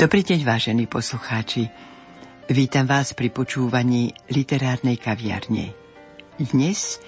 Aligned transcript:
Dobrý 0.00 0.24
deň, 0.24 0.48
vážení 0.48 0.88
poslucháči. 0.88 1.68
Vítam 2.48 2.88
vás 2.88 3.12
pri 3.12 3.28
počúvaní 3.28 4.16
literárnej 4.32 4.96
kaviarne. 4.96 5.76
Dnes 6.40 7.04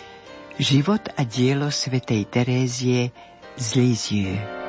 život 0.61 1.01
a 1.17 1.25
dielo 1.25 1.73
svätej 1.73 2.29
Terézie 2.29 3.09
z 3.57 3.67
Lisieux. 3.81 4.62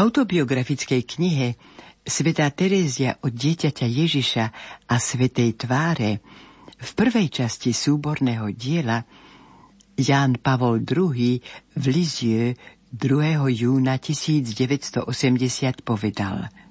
Autobiografickej 0.00 1.04
knihe 1.04 1.48
Svetá 2.00 2.48
Terézia 2.48 3.20
od 3.20 3.36
dieťaťa 3.36 3.84
Ježiša 3.84 4.44
a 4.88 4.94
Svetej 4.96 5.60
tváre 5.60 6.24
v 6.80 6.90
prvej 6.96 7.28
časti 7.28 7.76
súborného 7.76 8.48
diela 8.56 9.04
Ján 10.00 10.40
Pavol 10.40 10.80
II 10.80 11.36
v 11.76 11.84
Lizieu 11.92 12.56
2. 12.96 13.52
júna 13.52 14.00
1980 14.00 15.04
povedal– 15.84 16.48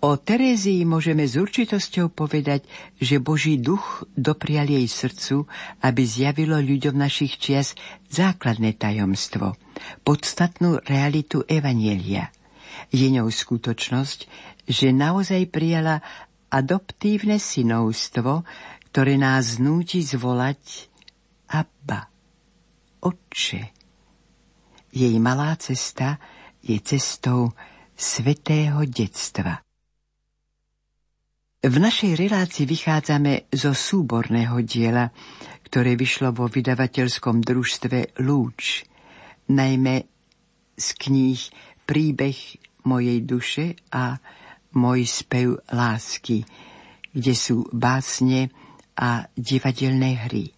O 0.00 0.16
Terézii 0.16 0.88
môžeme 0.88 1.28
s 1.28 1.36
určitosťou 1.36 2.08
povedať, 2.08 2.64
že 2.96 3.20
Boží 3.20 3.60
duch 3.60 4.08
doprial 4.16 4.64
jej 4.64 4.88
srdcu, 4.88 5.44
aby 5.84 6.02
zjavilo 6.08 6.56
ľuďom 6.56 6.96
našich 6.96 7.36
čias 7.36 7.76
základné 8.08 8.80
tajomstvo, 8.80 9.60
podstatnú 10.00 10.80
realitu 10.88 11.44
Evanielia. 11.44 12.32
Je 12.88 13.12
ňou 13.12 13.28
skutočnosť, 13.28 14.18
že 14.64 14.88
naozaj 14.88 15.52
prijala 15.52 16.00
adoptívne 16.48 17.36
synovstvo, 17.36 18.48
ktoré 18.88 19.20
nás 19.20 19.60
núti 19.60 20.00
zvolať 20.00 20.88
Abba, 21.52 22.08
Otče. 23.04 23.62
Jej 24.96 25.14
malá 25.20 25.60
cesta 25.60 26.16
je 26.64 26.80
cestou 26.80 27.52
svetého 28.00 28.80
detstva. 28.88 29.60
V 31.60 31.76
našej 31.76 32.16
relácii 32.16 32.64
vychádzame 32.64 33.52
zo 33.52 33.76
súborného 33.76 34.64
diela, 34.64 35.12
ktoré 35.68 35.92
vyšlo 35.92 36.32
vo 36.32 36.48
vydavateľskom 36.48 37.44
družstve 37.44 38.16
Lúč, 38.24 38.88
najmä 39.52 40.08
z 40.72 40.88
kníh 40.96 41.36
Príbeh 41.84 42.56
mojej 42.88 43.20
duše 43.28 43.76
a 43.92 44.16
Môj 44.72 45.04
spev 45.04 45.60
lásky, 45.68 46.48
kde 47.12 47.34
sú 47.36 47.68
básne 47.76 48.48
a 48.96 49.28
divadelné 49.36 50.16
hry. 50.16 50.48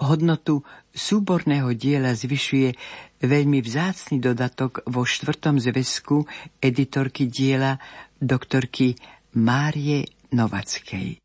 Hodnotu 0.00 0.64
súborného 0.96 1.76
diela 1.76 2.16
zvyšuje 2.16 2.72
veľmi 3.20 3.60
vzácny 3.60 4.16
dodatok 4.16 4.80
vo 4.88 5.04
štvrtom 5.04 5.60
zväzku 5.60 6.24
editorky 6.56 7.28
diela 7.28 7.76
doktorky 8.16 8.96
Márie 9.36 10.08
Novackej. 10.32 11.20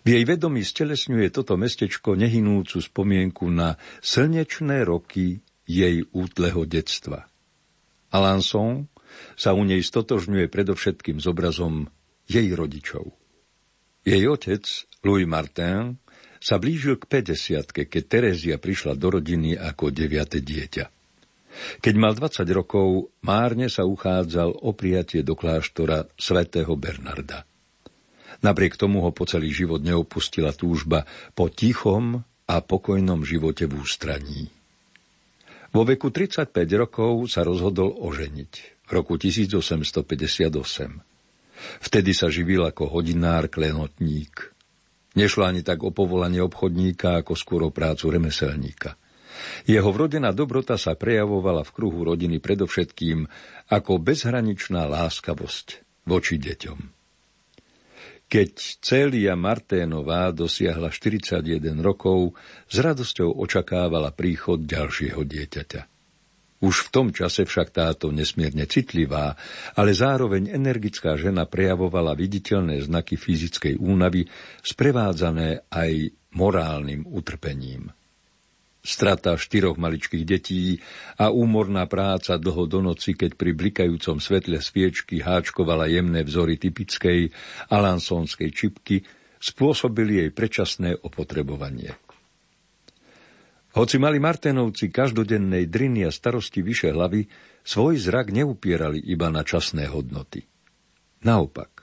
V 0.00 0.16
jej 0.16 0.24
vedomí 0.24 0.64
stelesňuje 0.64 1.28
toto 1.28 1.60
mestečko 1.60 2.16
nehynúcu 2.16 2.80
spomienku 2.80 3.52
na 3.52 3.76
slnečné 4.00 4.88
roky 4.88 5.44
jej 5.68 6.02
útleho 6.16 6.64
detstva. 6.64 7.28
Alanson 8.10 8.88
sa 9.36 9.52
u 9.52 9.62
nej 9.62 9.84
stotožňuje 9.84 10.48
predovšetkým 10.48 11.20
s 11.20 11.26
obrazom 11.28 11.86
jej 12.24 12.48
rodičov. 12.56 13.12
Jej 14.00 14.24
otec, 14.32 14.64
Louis 15.04 15.28
Martin, 15.28 16.00
sa 16.40 16.56
blížil 16.56 16.96
k 16.96 17.04
50 17.20 17.84
keď 17.84 18.02
Terezia 18.08 18.56
prišla 18.56 18.96
do 18.96 19.12
rodiny 19.12 19.60
ako 19.60 19.92
deviate 19.92 20.40
dieťa. 20.40 20.88
Keď 21.84 21.94
mal 21.98 22.16
20 22.16 22.46
rokov, 22.56 23.12
márne 23.20 23.68
sa 23.68 23.84
uchádzal 23.84 24.64
o 24.64 24.70
prijatie 24.72 25.20
do 25.20 25.36
kláštora 25.36 26.08
svätého 26.16 26.72
Bernarda. 26.78 27.49
Napriek 28.40 28.80
tomu 28.80 29.04
ho 29.04 29.12
po 29.12 29.28
celý 29.28 29.52
život 29.52 29.84
neopustila 29.84 30.56
túžba 30.56 31.04
po 31.36 31.52
tichom 31.52 32.24
a 32.48 32.56
pokojnom 32.64 33.22
živote 33.22 33.68
v 33.68 33.84
ústraní. 33.84 34.42
Vo 35.70 35.86
veku 35.86 36.10
35 36.10 36.50
rokov 36.74 37.30
sa 37.30 37.46
rozhodol 37.46 37.94
oženiť 37.94 38.52
v 38.88 38.90
roku 38.90 39.14
1858. 39.14 40.50
Vtedy 41.84 42.10
sa 42.16 42.26
živil 42.26 42.66
ako 42.66 42.90
hodinár 42.90 43.46
klenotník. 43.46 44.50
Nešlo 45.14 45.46
ani 45.46 45.62
tak 45.62 45.86
o 45.86 45.94
povolanie 45.94 46.42
obchodníka, 46.42 47.22
ako 47.22 47.38
skôr 47.38 47.60
o 47.66 47.70
prácu 47.70 48.10
remeselníka. 48.10 48.98
Jeho 49.68 49.90
vrodená 49.94 50.34
dobrota 50.34 50.74
sa 50.74 50.98
prejavovala 50.98 51.62
v 51.62 51.70
kruhu 51.70 52.02
rodiny 52.02 52.42
predovšetkým 52.42 53.30
ako 53.70 54.02
bezhraničná 54.02 54.90
láskavosť 54.90 55.86
voči 56.08 56.34
deťom. 56.40 56.99
Keď 58.30 58.78
Celia 58.78 59.34
Marténová 59.34 60.30
dosiahla 60.30 60.94
41 60.94 61.42
rokov, 61.82 62.38
s 62.70 62.78
radosťou 62.78 63.34
očakávala 63.42 64.14
príchod 64.14 64.62
ďalšieho 64.62 65.18
dieťaťa. 65.26 65.82
Už 66.62 66.86
v 66.86 66.88
tom 66.94 67.08
čase 67.10 67.42
však 67.42 67.74
táto 67.74 68.14
nesmierne 68.14 68.70
citlivá, 68.70 69.34
ale 69.74 69.96
zároveň 69.96 70.54
energická 70.54 71.18
žena 71.18 71.48
prejavovala 71.48 72.14
viditeľné 72.14 72.84
znaky 72.86 73.18
fyzickej 73.18 73.82
únavy, 73.82 74.28
sprevádzané 74.62 75.66
aj 75.66 76.14
morálnym 76.30 77.10
utrpením. 77.10 77.90
Strata 78.80 79.36
štyroch 79.36 79.76
maličkých 79.76 80.24
detí 80.24 80.80
a 81.20 81.28
úmorná 81.28 81.84
práca 81.84 82.40
dlho 82.40 82.64
do 82.64 82.80
noci, 82.80 83.12
keď 83.12 83.36
pri 83.36 83.52
blikajúcom 83.52 84.16
svetle 84.16 84.56
sviečky 84.56 85.20
háčkovala 85.20 85.84
jemné 85.92 86.24
vzory 86.24 86.56
typickej 86.56 87.28
alansonskej 87.68 88.48
čipky, 88.48 89.04
spôsobili 89.36 90.24
jej 90.24 90.30
predčasné 90.32 90.96
opotrebovanie. 91.00 91.96
Hoci 93.70 94.02
mali 94.02 94.18
Martenovci 94.18 94.90
každodennej 94.90 95.70
driny 95.70 96.02
a 96.02 96.10
starosti 96.10 96.58
vyše 96.60 96.90
hlavy, 96.90 97.22
svoj 97.62 98.02
zrak 98.02 98.34
neupierali 98.34 98.98
iba 98.98 99.30
na 99.30 99.46
časné 99.46 99.86
hodnoty. 99.86 100.42
Naopak, 101.22 101.79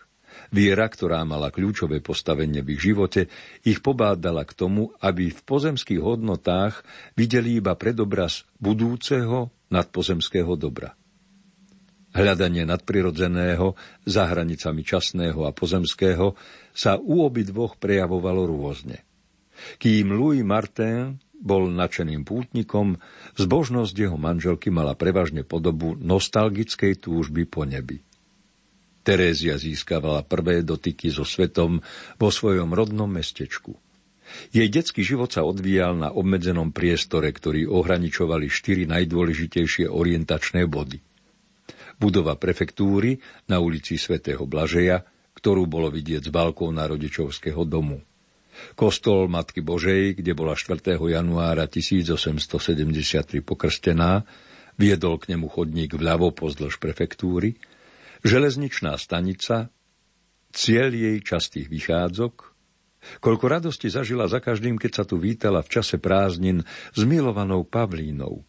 Viera, 0.50 0.88
ktorá 0.88 1.24
mala 1.28 1.52
kľúčové 1.52 2.00
postavenie 2.00 2.64
v 2.64 2.80
ich 2.80 2.82
živote, 2.92 3.28
ich 3.68 3.84
pobádala 3.84 4.48
k 4.48 4.56
tomu, 4.56 4.96
aby 5.04 5.32
v 5.32 5.42
pozemských 5.44 6.00
hodnotách 6.00 6.82
videli 7.20 7.60
iba 7.60 7.76
predobraz 7.76 8.48
budúceho 8.58 9.52
nadpozemského 9.68 10.56
dobra. 10.56 10.96
Hľadanie 12.16 12.64
nadprirodzeného 12.64 13.76
za 14.08 14.26
hranicami 14.26 14.82
časného 14.82 15.44
a 15.44 15.52
pozemského 15.52 16.34
sa 16.72 16.96
u 16.98 17.22
obidvoch 17.22 17.76
prejavovalo 17.78 18.48
rôzne. 18.48 19.04
Kým 19.78 20.16
Louis 20.16 20.42
Martin 20.42 21.20
bol 21.38 21.70
nadšeným 21.70 22.26
pútnikom, 22.26 22.98
zbožnosť 23.38 23.94
jeho 23.94 24.18
manželky 24.18 24.74
mala 24.74 24.98
prevažne 24.98 25.46
podobu 25.46 25.94
nostalgickej 25.94 26.98
túžby 27.06 27.46
po 27.46 27.68
nebi. 27.68 28.07
Terézia 29.08 29.56
získavala 29.56 30.28
prvé 30.28 30.68
dotyky 30.68 31.08
so 31.08 31.24
svetom 31.24 31.80
vo 32.20 32.28
svojom 32.28 32.76
rodnom 32.76 33.08
mestečku. 33.08 33.72
Jej 34.52 34.68
detský 34.68 35.08
život 35.08 35.32
sa 35.32 35.48
odvíjal 35.48 35.96
na 35.96 36.12
obmedzenom 36.12 36.76
priestore, 36.76 37.32
ktorý 37.32 37.72
ohraničovali 37.72 38.52
štyri 38.52 38.84
najdôležitejšie 38.84 39.88
orientačné 39.88 40.68
body. 40.68 41.00
Budova 41.96 42.36
prefektúry 42.36 43.24
na 43.48 43.64
ulici 43.64 43.96
svätého 43.96 44.44
Blažeja, 44.44 45.08
ktorú 45.40 45.72
bolo 45.72 45.88
vidieť 45.88 46.28
z 46.28 46.32
balkóna 46.36 46.84
rodičovského 46.92 47.64
domu. 47.64 48.04
Kostol 48.76 49.32
Matky 49.32 49.64
Božej, 49.64 50.20
kde 50.20 50.36
bola 50.36 50.60
4. 50.60 51.00
januára 51.00 51.64
1873 51.64 53.40
pokrstená, 53.40 54.28
viedol 54.76 55.16
k 55.16 55.32
nemu 55.32 55.48
chodník 55.48 55.96
vľavo 55.96 56.36
pozdĺž 56.36 56.76
prefektúry– 56.76 57.56
Železničná 58.26 58.98
stanica, 58.98 59.70
cieľ 60.54 60.90
jej 60.90 61.18
častých 61.22 61.68
vychádzok, 61.70 62.34
koľko 63.22 63.46
radosti 63.46 63.88
zažila 63.94 64.26
za 64.26 64.42
každým, 64.42 64.82
keď 64.82 64.92
sa 64.92 65.04
tu 65.06 65.22
vítala 65.22 65.62
v 65.62 65.70
čase 65.70 66.02
prázdnin 66.02 66.66
s 66.94 67.02
milovanou 67.06 67.62
Pavlínou, 67.64 68.42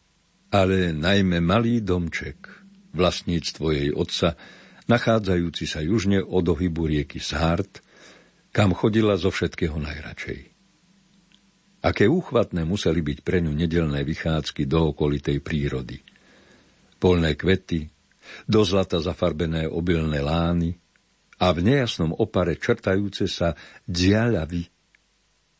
ale 0.49 0.97
najmä 0.97 1.45
malý 1.45 1.85
domček, 1.85 2.49
vlastníctvo 2.97 3.67
jej 3.77 3.91
otca, 3.93 4.41
nachádzajúci 4.89 5.65
sa 5.69 5.85
južne 5.85 6.25
od 6.25 6.49
ohybu 6.49 6.89
rieky 6.89 7.21
Shart, 7.21 7.85
kam 8.49 8.73
chodila 8.73 9.21
zo 9.21 9.29
všetkého 9.29 9.77
najradšej. 9.77 10.41
Aké 11.79 12.11
úchvatné 12.11 12.67
museli 12.67 13.05
byť 13.05 13.19
pre 13.23 13.39
ňu 13.39 13.55
nedelné 13.55 14.03
vychádzky 14.03 14.67
do 14.67 14.91
okolitej 14.91 15.39
prírody. 15.39 16.03
Polné 16.99 17.39
kvety, 17.39 17.87
do 18.47 18.61
zlata 18.65 18.99
zafarbené 19.03 19.69
obilné 19.69 20.23
lány 20.23 20.77
a 21.39 21.55
v 21.55 21.59
nejasnom 21.63 22.15
opare 22.19 22.59
črtajúce 22.59 23.31
sa 23.31 23.55
diaľavy. 23.87 24.67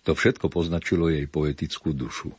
To 0.07 0.17
všetko 0.17 0.51
poznačilo 0.51 1.13
jej 1.13 1.29
poetickú 1.29 1.95
dušu. 1.95 2.33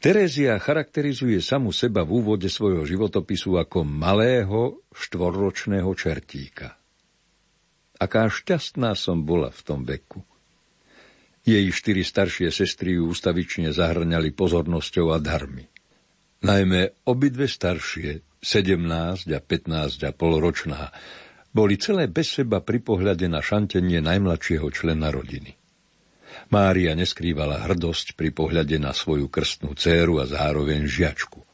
Terézia 0.00 0.56
charakterizuje 0.56 1.44
samu 1.44 1.76
seba 1.76 2.08
v 2.08 2.24
úvode 2.24 2.48
svojho 2.48 2.88
životopisu 2.88 3.60
ako 3.60 3.84
malého 3.84 4.80
štvorročného 4.96 5.92
čertíka. 5.92 6.80
Aká 8.00 8.32
šťastná 8.32 8.96
som 8.96 9.28
bola 9.28 9.52
v 9.52 9.60
tom 9.60 9.84
veku. 9.84 10.24
Jej 11.44 11.68
štyri 11.72 12.00
staršie 12.04 12.48
sestry 12.48 12.96
ju 12.96 13.12
ústavične 13.12 13.72
zahrňali 13.76 14.32
pozornosťou 14.32 15.12
a 15.12 15.20
darmi. 15.20 15.68
Najmä 16.40 17.04
obidve 17.04 17.44
staršie 17.44 18.24
17 18.40 19.28
a 19.28 19.40
15 19.44 20.08
a 20.08 20.10
pol 20.16 20.40
ročná, 20.40 20.88
boli 21.52 21.76
celé 21.76 22.08
bez 22.08 22.32
seba 22.32 22.64
pri 22.64 22.80
pohľade 22.80 23.28
na 23.28 23.44
šantenie 23.44 24.00
najmladšieho 24.00 24.64
člena 24.72 25.12
rodiny. 25.12 25.52
Mária 26.48 26.96
neskrývala 26.96 27.68
hrdosť 27.68 28.16
pri 28.16 28.32
pohľade 28.32 28.80
na 28.80 28.96
svoju 28.96 29.28
krstnú 29.28 29.76
dceru 29.76 30.16
a 30.16 30.24
zároveň 30.24 30.88
žiačku. 30.88 31.44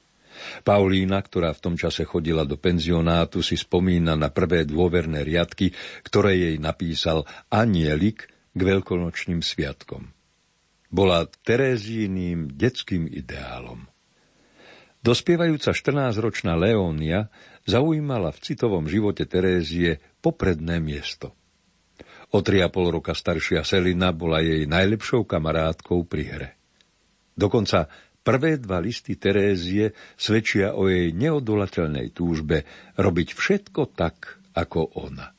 Paulína, 0.63 1.19
ktorá 1.19 1.51
v 1.51 1.63
tom 1.67 1.75
čase 1.75 2.07
chodila 2.07 2.47
do 2.47 2.55
penzionátu, 2.55 3.43
si 3.43 3.59
spomína 3.59 4.15
na 4.15 4.31
prvé 4.31 4.63
dôverné 4.63 5.27
riadky, 5.27 5.75
ktoré 6.07 6.39
jej 6.39 6.57
napísal 6.63 7.27
anielik 7.51 8.31
k 8.55 8.61
veľkonočným 8.63 9.43
sviatkom. 9.43 10.15
Bola 10.95 11.27
Terézíným 11.27 12.55
detským 12.55 13.11
ideálom. 13.11 13.96
Dospievajúca 15.07 15.71
14-ročná 15.71 16.59
Leónia 16.59 17.31
zaujímala 17.63 18.35
v 18.35 18.43
citovom 18.43 18.91
živote 18.91 19.23
Terézie 19.23 20.03
popredné 20.19 20.83
miesto. 20.83 21.31
O 22.35 22.43
tri 22.43 22.59
a 22.59 22.67
pol 22.67 22.91
roka 22.91 23.15
staršia 23.15 23.63
Selina 23.63 24.11
bola 24.11 24.43
jej 24.43 24.67
najlepšou 24.67 25.23
kamarátkou 25.23 26.03
pri 26.11 26.25
hre. 26.27 26.49
Dokonca 27.39 27.87
prvé 28.27 28.59
dva 28.59 28.83
listy 28.83 29.15
Terézie 29.15 29.95
svedčia 30.19 30.75
o 30.75 30.91
jej 30.91 31.15
neodolateľnej 31.15 32.11
túžbe 32.11 32.67
robiť 32.99 33.29
všetko 33.31 33.95
tak, 33.95 34.43
ako 34.59 35.07
ona. 35.07 35.31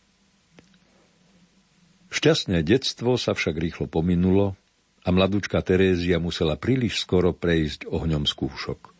Šťastné 2.07 2.63
detstvo 2.63 3.19
sa 3.19 3.35
však 3.35 3.59
rýchlo 3.59 3.91
pominulo 3.91 4.55
a 5.03 5.11
mladúčka 5.11 5.59
Terézia 5.59 6.23
musela 6.23 6.55
príliš 6.55 7.03
skoro 7.03 7.35
prejsť 7.35 7.91
ohňom 7.91 8.23
skúšok. 8.23 8.95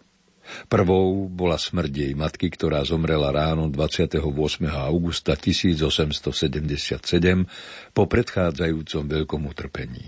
Prvou 0.67 1.27
bola 1.27 1.59
smrť 1.59 1.91
jej 1.91 2.13
matky, 2.17 2.51
ktorá 2.51 2.83
zomrela 2.88 3.31
ráno 3.31 3.67
28. 3.69 4.19
augusta 4.69 5.35
1877 5.35 7.03
po 7.91 8.03
predchádzajúcom 8.07 9.03
veľkom 9.05 9.41
utrpení. 9.47 10.05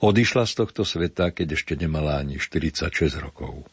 Odišla 0.00 0.44
z 0.46 0.52
tohto 0.54 0.82
sveta, 0.86 1.34
keď 1.34 1.58
ešte 1.58 1.74
nemala 1.74 2.20
ani 2.20 2.38
46 2.38 2.90
rokov. 3.20 3.66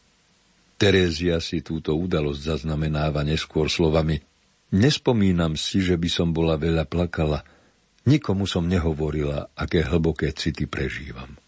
Terézia 0.78 1.42
si 1.42 1.66
túto 1.66 1.98
udalosť 1.98 2.58
zaznamenáva 2.58 3.26
neskôr 3.26 3.66
slovami 3.66 4.22
Nespomínam 4.68 5.56
si, 5.56 5.80
že 5.80 5.96
by 5.96 6.10
som 6.12 6.36
bola 6.36 6.60
veľa 6.60 6.84
plakala. 6.92 7.48
Nikomu 8.04 8.44
som 8.44 8.68
nehovorila, 8.68 9.48
aké 9.56 9.80
hlboké 9.80 10.36
city 10.36 10.68
prežívam. 10.68 11.40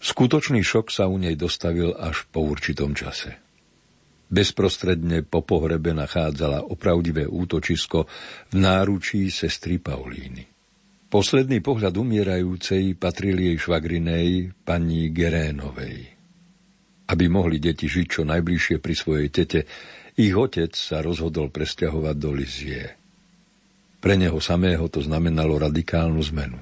Skutočný 0.00 0.60
šok 0.60 0.92
sa 0.92 1.08
u 1.08 1.16
nej 1.16 1.34
dostavil 1.34 1.96
až 1.96 2.28
po 2.28 2.44
určitom 2.44 2.92
čase. 2.92 3.36
Bezprostredne 4.26 5.22
po 5.22 5.46
pohrebe 5.46 5.94
nachádzala 5.94 6.66
opravdivé 6.66 7.30
útočisko 7.30 8.10
v 8.50 8.54
náručí 8.58 9.30
sestry 9.30 9.78
Paulíny. 9.78 10.42
Posledný 11.06 11.62
pohľad 11.62 11.94
umierajúcej 11.94 12.98
patril 12.98 13.38
jej 13.38 13.56
švagrinej 13.56 14.50
pani 14.66 15.14
Gerénovej. 15.14 16.10
Aby 17.06 17.24
mohli 17.30 17.62
deti 17.62 17.86
žiť 17.86 18.06
čo 18.10 18.22
najbližšie 18.26 18.82
pri 18.82 18.94
svojej 18.98 19.28
tete, 19.30 19.60
ich 20.18 20.34
otec 20.34 20.74
sa 20.74 20.98
rozhodol 21.06 21.54
presťahovať 21.54 22.16
do 22.18 22.30
Lizie. 22.34 22.82
Pre 24.02 24.14
neho 24.18 24.42
samého 24.42 24.90
to 24.90 24.98
znamenalo 24.98 25.62
radikálnu 25.62 26.18
zmenu. 26.34 26.58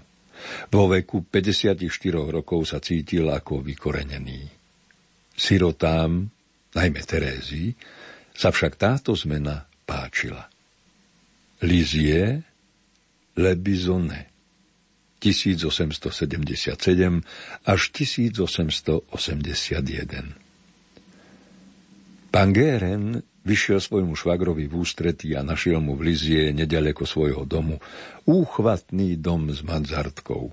Vo 0.70 0.88
veku 0.90 1.22
54 1.26 1.82
rokov 2.12 2.66
sa 2.70 2.80
cítil 2.80 3.30
ako 3.30 3.60
vykorenený. 3.64 4.48
Sirotám, 5.34 6.30
najmä 6.74 7.00
Terézii, 7.02 7.74
sa 8.34 8.50
však 8.50 8.76
táto 8.78 9.14
zmena 9.14 9.66
páčila. 9.86 10.50
Lizie 11.64 12.42
Le 13.34 13.52
Bisonnet 13.58 14.34
1877 15.24 16.76
až 17.64 17.80
1881 17.96 19.08
Pán 22.28 22.52
Géren 22.52 23.24
Vyšiel 23.44 23.76
svojmu 23.76 24.16
švagrovi 24.16 24.64
v 24.64 24.74
ústretí 24.80 25.36
a 25.36 25.44
našiel 25.44 25.76
mu 25.78 25.94
v 26.00 26.12
Lizie 26.12 26.56
nedaleko 26.56 27.04
svojho 27.04 27.44
domu 27.44 27.76
úchvatný 28.24 29.20
dom 29.20 29.52
s 29.52 29.60
manzartkou. 29.60 30.48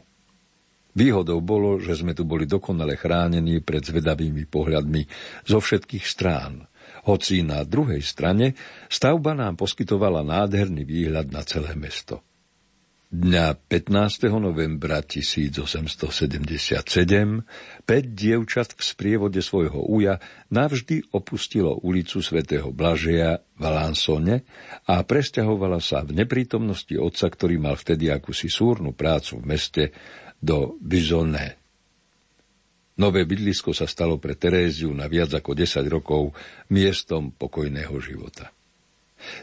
Výhodou 0.91 1.39
bolo, 1.39 1.79
že 1.79 1.95
sme 1.95 2.12
tu 2.12 2.27
boli 2.27 2.43
dokonale 2.43 3.00
chránení 3.00 3.63
pred 3.63 3.79
zvedavými 3.79 4.43
pohľadmi 4.43 5.07
zo 5.48 5.63
všetkých 5.63 6.03
strán, 6.03 6.67
hoci 7.07 7.41
na 7.48 7.63
druhej 7.63 8.03
strane 8.03 8.53
stavba 8.91 9.33
nám 9.33 9.55
poskytovala 9.55 10.21
nádherný 10.27 10.83
výhľad 10.83 11.31
na 11.31 11.41
celé 11.48 11.74
mesto. 11.79 12.19
Dňa 13.12 13.68
15. 13.68 14.32
novembra 14.39 15.03
1877 15.03 16.24
päť 17.84 18.03
dievčat 18.08 18.72
v 18.72 18.80
sprievode 18.88 19.44
svojho 19.44 19.84
uja 19.84 20.15
navždy 20.48 21.12
opustilo 21.12 21.75
ulicu 21.84 22.24
svätého 22.24 22.72
Blažeja 22.72 23.44
v 23.60 23.63
Alansone 23.68 24.48
a 24.88 25.03
presťahovala 25.03 25.84
sa 25.84 26.08
v 26.08 26.24
neprítomnosti 26.24 26.96
otca, 26.96 27.27
ktorý 27.27 27.60
mal 27.60 27.75
vtedy 27.75 28.08
akúsi 28.08 28.48
súrnu 28.48 28.96
prácu 28.96 29.44
v 29.44 29.60
meste, 29.60 29.84
do 30.39 30.80
Bizoné. 30.80 31.60
Nové 32.96 33.27
bydlisko 33.27 33.75
sa 33.75 33.91
stalo 33.91 34.24
pre 34.24 34.39
Teréziu 34.39 34.96
na 34.96 35.12
viac 35.12 35.36
ako 35.36 35.51
10 35.51 35.84
rokov 35.91 36.32
miestom 36.72 37.36
pokojného 37.36 37.91
života. 38.00 38.56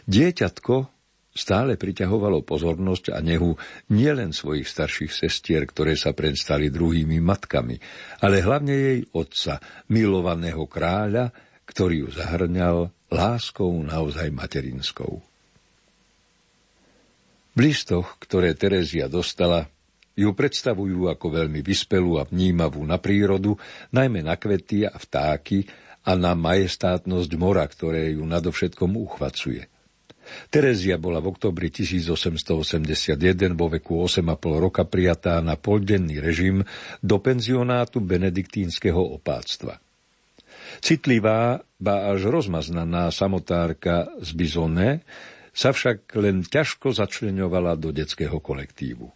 Dieťatko 0.09 0.98
stále 1.38 1.78
priťahovalo 1.78 2.42
pozornosť 2.42 3.14
a 3.14 3.23
nehu 3.23 3.54
nielen 3.95 4.35
svojich 4.35 4.66
starších 4.66 5.14
sestier, 5.14 5.62
ktoré 5.62 5.95
sa 5.95 6.11
predstali 6.11 6.66
druhými 6.66 7.23
matkami, 7.23 7.78
ale 8.26 8.42
hlavne 8.42 8.75
jej 8.75 9.00
otca, 9.14 9.62
milovaného 9.87 10.66
kráľa, 10.66 11.30
ktorý 11.62 12.04
ju 12.04 12.09
zahrňal 12.11 12.90
láskou 13.14 13.71
naozaj 13.87 14.35
materinskou. 14.35 15.23
V 17.54 17.59
listoch, 17.59 18.18
ktoré 18.18 18.59
Terezia 18.59 19.07
dostala, 19.07 19.71
ju 20.18 20.35
predstavujú 20.35 21.07
ako 21.07 21.26
veľmi 21.30 21.62
vyspelú 21.62 22.18
a 22.18 22.26
vnímavú 22.26 22.83
na 22.83 22.99
prírodu, 22.99 23.54
najmä 23.95 24.26
na 24.26 24.35
kvety 24.35 24.83
a 24.83 24.99
vtáky 24.99 25.62
a 26.02 26.18
na 26.18 26.35
majestátnosť 26.35 27.30
mora, 27.38 27.62
ktoré 27.62 28.18
ju 28.18 28.26
nadovšetkom 28.26 28.99
uchvacuje– 28.99 29.71
Terezia 30.49 30.97
bola 30.97 31.20
v 31.20 31.32
oktobri 31.35 31.68
1881 31.68 33.18
vo 33.52 33.66
veku 33.68 34.00
8,5 34.04 34.64
roka 34.64 34.82
prijatá 34.88 35.40
na 35.44 35.61
poldenný 35.61 36.20
režim 36.20 36.64
do 37.04 37.16
penzionátu 37.20 38.00
benediktínskeho 38.00 39.00
opáctva. 39.20 39.80
Citlivá, 40.78 41.64
ba 41.80 41.94
až 42.12 42.28
rozmaznaná 42.28 43.08
samotárka 43.08 44.08
z 44.20 44.30
Bizone 44.37 44.88
sa 45.54 45.75
však 45.75 46.14
len 46.20 46.47
ťažko 46.47 46.94
začleňovala 46.94 47.75
do 47.75 47.90
detského 47.90 48.38
kolektívu. 48.38 49.11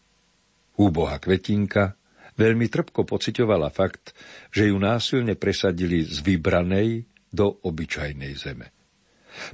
Úboha 0.81 1.21
kvetinka 1.21 1.95
veľmi 2.35 2.67
trpko 2.67 3.05
pocitovala 3.05 3.69
fakt, 3.69 4.17
že 4.51 4.73
ju 4.73 4.77
násilne 4.81 5.37
presadili 5.37 6.03
z 6.03 6.19
vybranej 6.25 7.05
do 7.31 7.63
obyčajnej 7.63 8.33
zeme. 8.35 8.82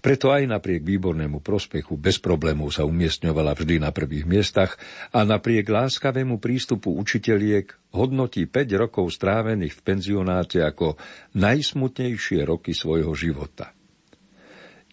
Preto 0.03 0.35
aj 0.35 0.47
napriek 0.47 0.83
výbornému 0.83 1.41
prospechu 1.43 1.95
bez 1.95 2.19
problémov 2.19 2.75
sa 2.75 2.85
umiestňovala 2.85 3.55
vždy 3.55 3.83
na 3.83 3.91
prvých 3.95 4.27
miestach 4.27 4.77
a 5.15 5.23
napriek 5.23 5.67
láskavému 5.69 6.43
prístupu 6.43 6.95
učiteľiek 6.99 7.95
hodnotí 7.95 8.45
5 8.47 8.75
rokov 8.77 9.15
strávených 9.15 9.75
v 9.75 9.81
penzionáte 9.85 10.61
ako 10.63 10.99
najsmutnejšie 11.39 12.45
roky 12.45 12.75
svojho 12.75 13.15
života. 13.15 13.73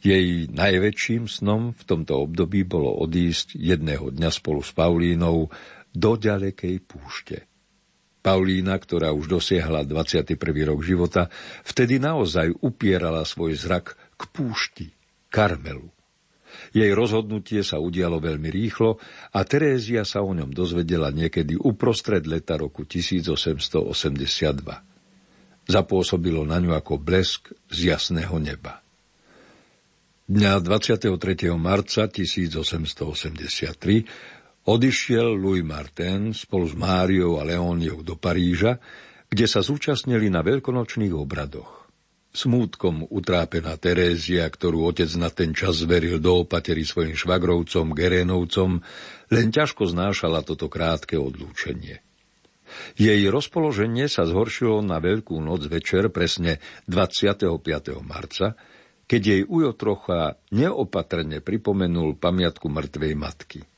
Jej 0.06 0.54
najväčším 0.54 1.26
snom 1.26 1.74
v 1.74 1.82
tomto 1.82 2.30
období 2.30 2.62
bolo 2.62 2.94
odísť 3.02 3.58
jedného 3.58 4.14
dňa 4.14 4.30
spolu 4.30 4.62
s 4.62 4.70
Paulínou 4.70 5.50
do 5.96 6.12
ďalekej 6.14 6.76
púšte. 6.86 7.50
Paulína, 8.26 8.78
ktorá 8.82 9.14
už 9.14 9.30
dosiahla 9.38 9.86
21. 9.86 10.38
rok 10.66 10.82
života, 10.82 11.30
vtedy 11.62 12.02
naozaj 12.02 12.58
upierala 12.58 13.22
svoj 13.22 13.54
zrak 13.54 13.94
k 14.16 14.22
púšti, 14.32 14.88
Karmelu. 15.30 15.92
Jej 16.72 16.96
rozhodnutie 16.96 17.64
sa 17.64 17.80
udialo 17.84 18.20
veľmi 18.24 18.48
rýchlo 18.48 18.96
a 19.36 19.44
Terézia 19.44 20.08
sa 20.08 20.24
o 20.24 20.32
ňom 20.32 20.56
dozvedela 20.56 21.12
niekedy 21.12 21.60
uprostred 21.60 22.24
leta 22.24 22.56
roku 22.56 22.88
1882. 22.88 23.92
Zapôsobilo 25.66 26.46
na 26.48 26.62
ňu 26.62 26.78
ako 26.78 27.02
blesk 27.02 27.50
z 27.68 27.92
jasného 27.92 28.40
neba. 28.40 28.86
Dňa 30.26 30.58
23. 30.58 31.14
marca 31.54 32.10
1883 32.10 34.66
odišiel 34.66 35.38
Louis 35.38 35.62
Martin 35.62 36.34
spolu 36.34 36.66
s 36.66 36.74
Máriou 36.74 37.38
a 37.38 37.46
Leóniou 37.46 38.02
do 38.02 38.18
Paríža, 38.18 38.82
kde 39.30 39.46
sa 39.46 39.62
zúčastnili 39.62 40.34
na 40.34 40.42
veľkonočných 40.42 41.14
obradoch. 41.14 41.85
Smútkom 42.36 43.08
utrápená 43.08 43.80
Terézia, 43.80 44.44
ktorú 44.52 44.92
otec 44.92 45.08
na 45.16 45.32
ten 45.32 45.56
čas 45.56 45.80
zveril 45.80 46.20
do 46.20 46.44
opatery 46.44 46.84
svojim 46.84 47.16
švagrovcom, 47.16 47.96
Gerénovcom, 47.96 48.84
len 49.32 49.48
ťažko 49.56 49.88
znášala 49.88 50.44
toto 50.44 50.68
krátke 50.68 51.16
odlúčenie. 51.16 52.04
Jej 53.00 53.32
rozpoloženie 53.32 54.12
sa 54.12 54.28
zhoršilo 54.28 54.84
na 54.84 55.00
Veľkú 55.00 55.40
noc 55.40 55.64
večer 55.72 56.12
presne 56.12 56.60
25. 56.92 57.56
marca, 58.04 58.60
keď 59.08 59.22
jej 59.24 59.42
ujo 59.48 59.72
trocha 59.72 60.36
neopatrne 60.52 61.40
pripomenul 61.40 62.20
pamiatku 62.20 62.68
mŕtvej 62.68 63.14
matky– 63.16 63.60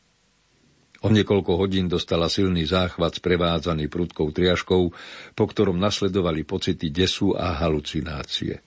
O 1.07 1.15
niekoľko 1.15 1.55
hodín 1.55 1.87
dostala 1.87 2.27
silný 2.27 2.67
záchvat 2.67 3.23
sprevádzaný 3.23 3.87
prudkou 3.87 4.27
triažkou, 4.35 4.91
po 5.31 5.45
ktorom 5.47 5.79
nasledovali 5.79 6.43
pocity 6.43 6.91
desu 6.91 7.31
a 7.31 7.55
halucinácie. 7.63 8.59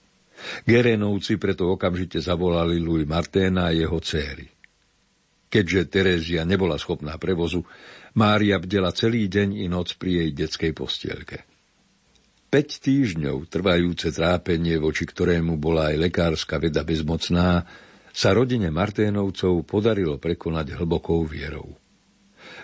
Gerénovci 0.64 1.36
preto 1.36 1.68
okamžite 1.68 2.16
zavolali 2.16 2.80
Louis 2.80 3.04
Marténa 3.04 3.68
a 3.68 3.76
jeho 3.76 4.00
céry. 4.00 4.48
Keďže 5.52 5.92
Terézia 5.92 6.48
nebola 6.48 6.80
schopná 6.80 7.20
prevozu, 7.20 7.60
Mária 8.16 8.56
bdela 8.56 8.88
celý 8.96 9.28
deň 9.28 9.60
i 9.60 9.68
noc 9.68 10.00
pri 10.00 10.24
jej 10.24 10.30
detskej 10.32 10.72
postielke. 10.72 11.44
Peť 12.48 12.80
týždňov 12.80 13.52
trvajúce 13.52 14.16
trápenie, 14.16 14.80
voči 14.80 15.04
ktorému 15.04 15.60
bola 15.60 15.92
aj 15.92 16.08
lekárska 16.08 16.56
veda 16.56 16.88
bezmocná, 16.88 17.68
sa 18.16 18.32
rodine 18.32 18.72
Marténovcov 18.72 19.60
podarilo 19.68 20.16
prekonať 20.16 20.80
hlbokou 20.80 21.20
vierou. 21.28 21.76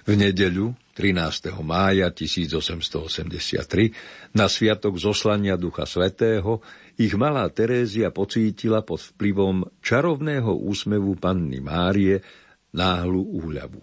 V 0.07 0.15
nedeľu 0.15 0.71
13. 0.95 1.51
mája 1.67 2.07
1883 2.15 4.39
na 4.39 4.47
sviatok 4.47 5.03
zoslania 5.03 5.59
Ducha 5.59 5.83
Svetého 5.83 6.63
ich 6.95 7.11
malá 7.19 7.51
Terézia 7.51 8.15
pocítila 8.15 8.87
pod 8.87 9.03
vplyvom 9.03 9.67
čarovného 9.83 10.63
úsmevu 10.63 11.19
panny 11.19 11.59
Márie 11.59 12.23
náhlu 12.71 13.19
úľavu. 13.19 13.83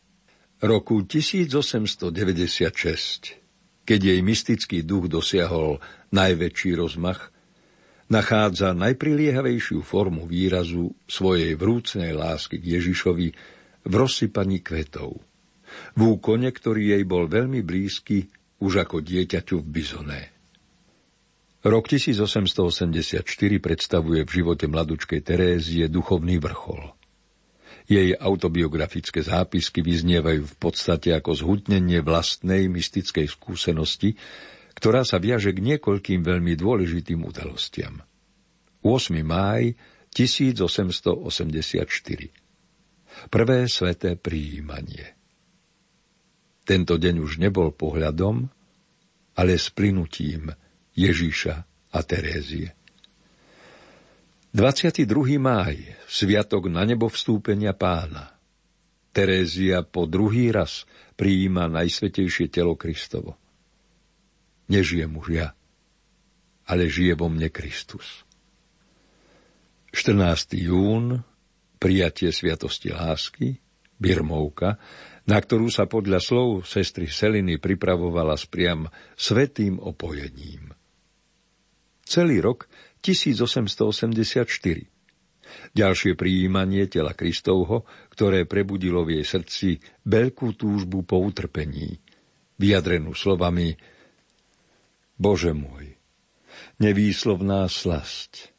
Roku 0.57 1.05
1896, 1.05 3.85
keď 3.85 3.99
jej 4.01 4.19
mystický 4.25 4.81
duch 4.81 5.05
dosiahol 5.05 5.77
najväčší 6.09 6.73
rozmach, 6.73 7.29
nachádza 8.09 8.73
najpriliehavejšiu 8.73 9.85
formu 9.85 10.25
výrazu 10.25 10.89
svojej 11.05 11.53
vrúcnej 11.53 12.17
lásky 12.17 12.57
k 12.57 12.81
Ježišovi 12.81 13.27
v 13.85 13.93
rozsypaní 13.93 14.65
kvetov. 14.65 15.21
V 15.95 16.17
úkone, 16.17 16.49
ktorý 16.49 16.97
jej 16.97 17.03
bol 17.03 17.27
veľmi 17.27 17.61
blízky 17.65 18.29
už 18.61 18.85
ako 18.85 19.01
dieťaťu 19.01 19.57
v 19.59 19.67
Bizoné. 19.67 20.21
Rok 21.61 21.93
1884 21.93 23.21
predstavuje 23.61 24.25
v 24.25 24.31
živote 24.33 24.65
mladučkej 24.65 25.21
Terézie 25.21 25.85
duchovný 25.93 26.41
vrchol. 26.41 26.89
Jej 27.85 28.17
autobiografické 28.17 29.21
zápisky 29.21 29.85
vyznievajú 29.85 30.41
v 30.41 30.55
podstate 30.57 31.13
ako 31.13 31.37
zhutnenie 31.37 32.01
vlastnej 32.01 32.65
mystickej 32.65 33.29
skúsenosti, 33.29 34.17
ktorá 34.73 35.05
sa 35.05 35.21
viaže 35.21 35.53
k 35.53 35.61
niekoľkým 35.61 36.25
veľmi 36.25 36.57
dôležitým 36.57 37.21
udalostiam. 37.21 38.01
8. 38.81 39.21
máj 39.21 39.77
1884 40.17 41.85
Prvé 43.29 43.69
sveté 43.69 44.17
prijímanie 44.17 45.20
Tento 46.71 46.95
deň 46.95 47.19
už 47.19 47.43
nebol 47.43 47.75
pohľadom, 47.75 48.47
ale 49.35 49.59
splynutím 49.59 50.55
Ježíša 50.95 51.55
a 51.91 51.99
Terézie. 51.99 52.71
22. 54.55 55.03
máj, 55.35 55.83
sviatok 56.07 56.71
na 56.71 56.87
nebo 56.87 57.11
vstúpenia 57.11 57.75
pána. 57.75 58.31
Terézia 59.11 59.83
po 59.83 60.07
druhý 60.07 60.55
raz 60.55 60.87
prijíma 61.19 61.67
najsvetejšie 61.67 62.47
telo 62.47 62.79
Kristovo 62.79 63.35
nežijem 64.71 65.11
už 65.11 65.27
ja, 65.35 65.51
ale 66.63 66.87
žije 66.87 67.19
vo 67.19 67.27
mne 67.27 67.51
Kristus. 67.51 68.23
14. 69.91 70.55
jún, 70.55 71.19
prijatie 71.75 72.31
sviatosti 72.31 72.95
lásky, 72.95 73.59
Birmovka, 73.99 74.79
na 75.29 75.37
ktorú 75.37 75.69
sa 75.69 75.85
podľa 75.85 76.17
slov 76.17 76.65
sestry 76.65 77.05
Seliny 77.05 77.61
pripravovala 77.61 78.33
s 78.33 78.49
priam 78.49 78.89
svetým 79.13 79.77
opojením. 79.77 80.73
Celý 82.01 82.41
rok 82.41 82.65
1884. 83.05 84.91
Ďalšie 85.71 86.15
prijímanie 86.15 86.87
tela 86.87 87.11
Kristovho, 87.11 87.83
ktoré 88.11 88.47
prebudilo 88.47 89.03
v 89.03 89.19
jej 89.19 89.25
srdci 89.27 89.69
veľkú 90.07 90.55
túžbu 90.55 91.03
po 91.03 91.19
utrpení, 91.21 91.99
vyjadrenú 92.55 93.11
slovami 93.15 93.75
Bože 95.21 95.53
môj, 95.53 95.93
nevýslovná 96.81 97.69
slasť, 97.69 98.49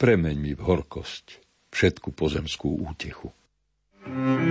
premeň 0.00 0.36
mi 0.40 0.52
v 0.56 0.62
horkosť 0.66 1.40
všetku 1.70 2.10
pozemskú 2.16 2.80
útechu. 2.82 3.37
Mm-hmm. 4.10 4.48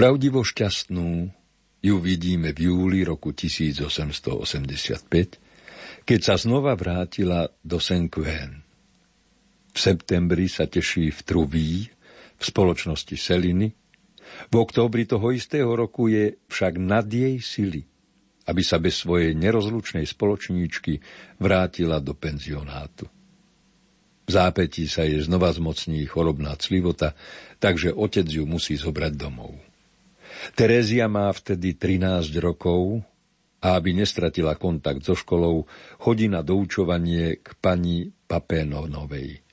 Opravdivo 0.00 0.40
šťastnú 0.40 1.28
ju 1.84 1.96
vidíme 2.00 2.56
v 2.56 2.72
júli 2.72 3.04
roku 3.04 3.36
1885, 3.36 5.04
keď 6.08 6.20
sa 6.24 6.40
znova 6.40 6.72
vrátila 6.72 7.52
do 7.60 7.76
Saint-Quentin. 7.76 8.64
V 9.68 9.76
septembri 9.76 10.48
sa 10.48 10.64
teší 10.64 11.12
v 11.12 11.20
Truví, 11.20 11.72
v 12.32 12.40
spoločnosti 12.40 13.12
Seliny. 13.12 13.76
V 14.48 14.54
októbri 14.56 15.04
toho 15.04 15.36
istého 15.36 15.68
roku 15.68 16.08
je 16.08 16.40
však 16.48 16.80
nad 16.80 17.04
jej 17.04 17.36
sily, 17.36 17.84
aby 18.48 18.62
sa 18.64 18.80
bez 18.80 19.04
svojej 19.04 19.36
nerozlučnej 19.36 20.08
spoločníčky 20.08 20.96
vrátila 21.44 22.00
do 22.00 22.16
penzionátu. 22.16 23.04
V 24.24 24.30
zápätí 24.32 24.88
sa 24.88 25.04
jej 25.04 25.20
znova 25.20 25.52
zmocní 25.52 26.00
chorobná 26.08 26.56
clivota, 26.56 27.12
takže 27.60 27.92
otec 27.92 28.24
ju 28.24 28.48
musí 28.48 28.80
zobrať 28.80 29.12
domov. 29.12 29.69
Terézia 30.56 31.06
má 31.06 31.28
vtedy 31.30 31.76
13 31.76 32.32
rokov 32.40 33.04
a 33.60 33.76
aby 33.76 33.92
nestratila 33.92 34.56
kontakt 34.56 35.04
so 35.04 35.12
školou, 35.12 35.68
chodí 36.00 36.26
na 36.32 36.40
doučovanie 36.40 37.44
k 37.44 37.48
pani 37.60 38.08
Papénonovej. 38.08 39.44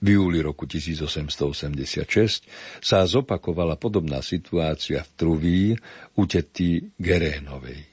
V 0.00 0.06
júli 0.08 0.40
roku 0.40 0.64
1886 0.64 2.48
sa 2.80 3.04
zopakovala 3.04 3.76
podobná 3.76 4.24
situácia 4.24 5.04
v 5.04 5.10
Truví 5.12 5.62
u 6.16 6.22
tety 6.24 6.96
Gerénovej. 6.96 7.84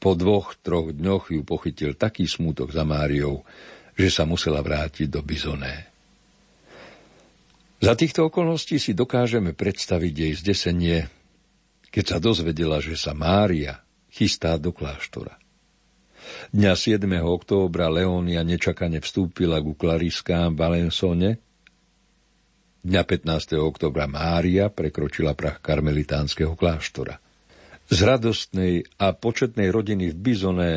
Po 0.00 0.14
dvoch, 0.14 0.54
troch 0.62 0.94
dňoch 0.94 1.34
ju 1.34 1.42
pochytil 1.42 1.98
taký 1.98 2.30
smútok 2.30 2.70
za 2.70 2.86
Máriou, 2.86 3.42
že 3.98 4.08
sa 4.08 4.22
musela 4.24 4.62
vrátiť 4.62 5.10
do 5.10 5.20
Bizoné. 5.20 5.89
Za 7.80 7.96
týchto 7.96 8.28
okolností 8.28 8.76
si 8.76 8.92
dokážeme 8.92 9.56
predstaviť 9.56 10.12
jej 10.12 10.34
zdesenie, 10.36 10.98
keď 11.88 12.04
sa 12.04 12.18
dozvedela, 12.20 12.76
že 12.76 12.92
sa 12.92 13.16
Mária 13.16 13.80
chystá 14.12 14.60
do 14.60 14.68
kláštora. 14.68 15.40
Dňa 16.52 16.76
7. 16.76 17.00
októbra 17.24 17.88
Leónia 17.88 18.44
nečakane 18.44 19.00
vstúpila 19.00 19.64
ku 19.64 19.72
klariskám 19.72 20.52
v 20.52 20.60
Valensone. 20.60 21.30
Dňa 22.84 23.02
15. 23.08 23.56
októbra 23.56 24.04
Mária 24.04 24.68
prekročila 24.68 25.32
prach 25.32 25.64
karmelitánskeho 25.64 26.52
kláštora. 26.60 27.16
Z 27.88 27.98
radostnej 28.04 28.84
a 29.00 29.16
početnej 29.16 29.72
rodiny 29.72 30.12
v 30.12 30.16
Bizoné 30.20 30.72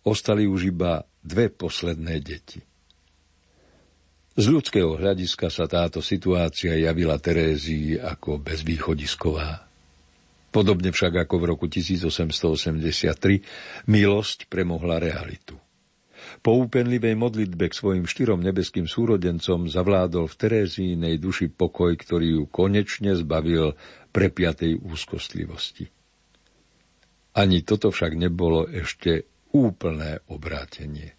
ostali 0.00 0.48
už 0.48 0.72
iba 0.72 1.04
dve 1.20 1.52
posledné 1.52 2.24
deti– 2.24 2.64
z 4.32 4.44
ľudského 4.48 4.96
hľadiska 4.96 5.52
sa 5.52 5.68
táto 5.68 6.00
situácia 6.00 6.72
javila 6.80 7.20
Terézii 7.20 8.00
ako 8.00 8.40
bezvýchodisková. 8.40 9.68
Podobne 10.52 10.92
však 10.92 11.28
ako 11.28 11.34
v 11.40 11.44
roku 11.48 11.66
1883 11.68 13.88
milosť 13.88 14.38
premohla 14.52 15.00
realitu. 15.00 15.56
Po 16.40 16.56
úpenlivej 16.58 17.16
modlitbe 17.16 17.68
k 17.68 17.76
svojim 17.76 18.06
štyrom 18.08 18.40
nebeským 18.40 18.88
súrodencom 18.88 19.68
zavládol 19.68 20.28
v 20.28 20.38
Terézínej 20.38 21.20
duši 21.20 21.52
pokoj, 21.52 21.92
ktorý 21.92 22.40
ju 22.40 22.42
konečne 22.48 23.16
zbavil 23.16 23.76
prepiatej 24.12 24.80
úzkostlivosti. 24.80 25.88
Ani 27.32 27.64
toto 27.64 27.88
však 27.88 28.12
nebolo 28.16 28.68
ešte 28.68 29.24
úplné 29.56 30.20
obrátenie. 30.28 31.16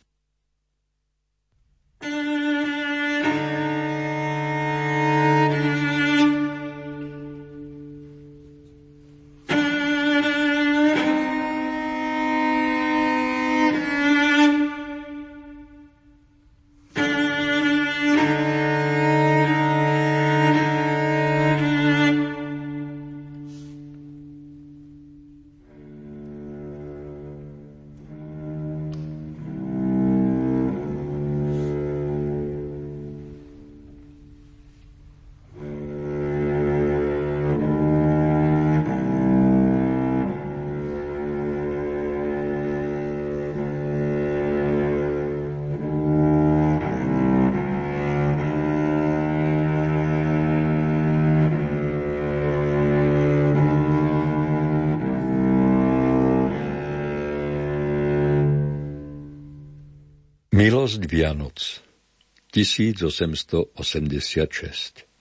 1886 62.54 65.14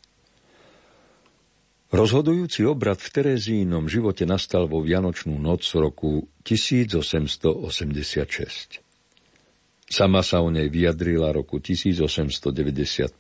Rozhodujúci 1.93 2.65
obrad 2.65 2.97
v 3.05 3.09
Terezínom 3.13 3.85
živote 3.85 4.25
nastal 4.25 4.65
vo 4.65 4.81
Vianočnú 4.81 5.37
noc 5.37 5.61
roku 5.77 6.25
1886. 6.41 8.81
Sama 9.93 10.25
sa 10.25 10.41
o 10.41 10.49
nej 10.49 10.73
vyjadrila 10.73 11.37
roku 11.37 11.61
1895, 11.61 13.13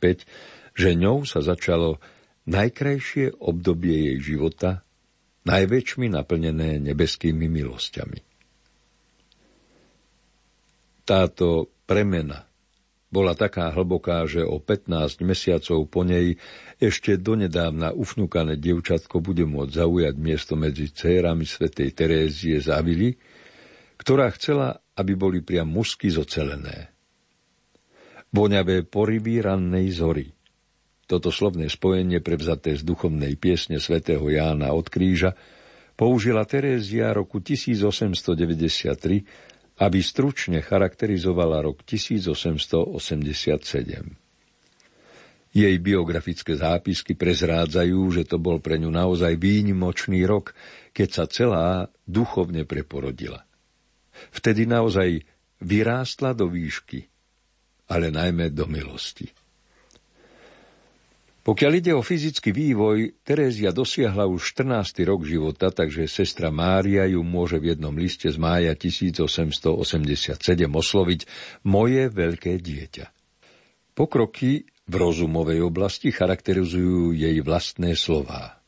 že 0.73 0.89
ňou 0.97 1.29
sa 1.29 1.45
začalo 1.45 2.01
najkrajšie 2.49 3.45
obdobie 3.45 4.09
jej 4.09 4.33
života, 4.33 4.81
najväčšmi 5.45 6.09
naplnené 6.09 6.81
nebeskými 6.81 7.53
milosťami. 7.53 8.25
Táto 11.05 11.69
premena 11.85 12.49
bola 13.13 13.37
taká 13.37 13.69
hlboká, 13.77 14.25
že 14.25 14.41
o 14.41 14.57
15 14.57 15.21
mesiacov 15.21 15.85
po 15.93 16.01
nej 16.01 16.41
ešte 16.81 17.21
donedávna 17.21 17.93
ufnúkané 17.93 18.57
dievčatko 18.57 19.21
bude 19.21 19.45
môcť 19.45 19.85
zaujať 19.85 20.15
miesto 20.17 20.57
medzi 20.57 20.89
cérami 20.89 21.45
svätej 21.45 21.93
Terézie 21.93 22.57
z 22.57 22.73
Avily, 22.73 23.13
ktorá 24.01 24.33
chcela, 24.33 24.81
aby 24.97 25.13
boli 25.13 25.45
priam 25.45 25.69
musky 25.69 26.09
zocelené. 26.09 26.89
Voňavé 28.33 28.89
poryby 28.89 29.45
rannej 29.45 29.93
zory. 29.93 30.33
Toto 31.05 31.29
slovné 31.29 31.69
spojenie 31.69 32.25
prevzaté 32.25 32.73
z 32.73 32.81
duchovnej 32.81 33.37
piesne 33.37 33.77
svätého 33.77 34.25
Jána 34.33 34.73
od 34.73 34.89
kríža 34.89 35.37
použila 36.01 36.49
Terézia 36.49 37.13
roku 37.13 37.45
1893 37.45 39.52
aby 39.83 39.99
stručne 39.99 40.63
charakterizovala 40.63 41.59
rok 41.67 41.83
1887. 41.83 42.95
Jej 45.53 45.75
biografické 45.83 46.57
zápisky 46.57 47.19
prezrádzajú, 47.19 47.99
že 48.15 48.23
to 48.25 48.39
bol 48.39 48.63
pre 48.63 48.79
ňu 48.79 48.89
naozaj 48.89 49.37
výnimočný 49.37 50.23
rok, 50.25 50.55
keď 50.95 51.09
sa 51.11 51.25
celá 51.27 51.91
duchovne 52.07 52.63
preporodila. 52.63 53.43
Vtedy 54.31 54.65
naozaj 54.71 55.27
vyrástla 55.61 56.33
do 56.33 56.47
výšky, 56.47 57.05
ale 57.91 58.15
najmä 58.15 58.55
do 58.55 58.65
milosti. 58.71 59.29
Pokiaľ 61.43 61.73
ide 61.75 61.91
o 61.91 62.07
fyzický 62.07 62.55
vývoj, 62.55 63.19
Terézia 63.27 63.75
dosiahla 63.75 64.31
už 64.31 64.55
14. 64.55 65.03
rok 65.03 65.27
života, 65.27 65.75
takže 65.75 66.07
sestra 66.07 66.55
Mária 66.55 67.03
ju 67.11 67.27
môže 67.27 67.59
v 67.59 67.75
jednom 67.75 67.91
liste 67.99 68.31
z 68.31 68.39
mája 68.39 68.71
1887 68.79 70.39
osloviť 70.71 71.21
moje 71.67 72.07
veľké 72.15 72.63
dieťa. 72.63 73.07
Pokroky 73.99 74.71
v 74.87 74.95
rozumovej 74.95 75.67
oblasti 75.67 76.15
charakterizujú 76.15 77.11
jej 77.11 77.35
vlastné 77.43 77.99
slová. 77.99 78.63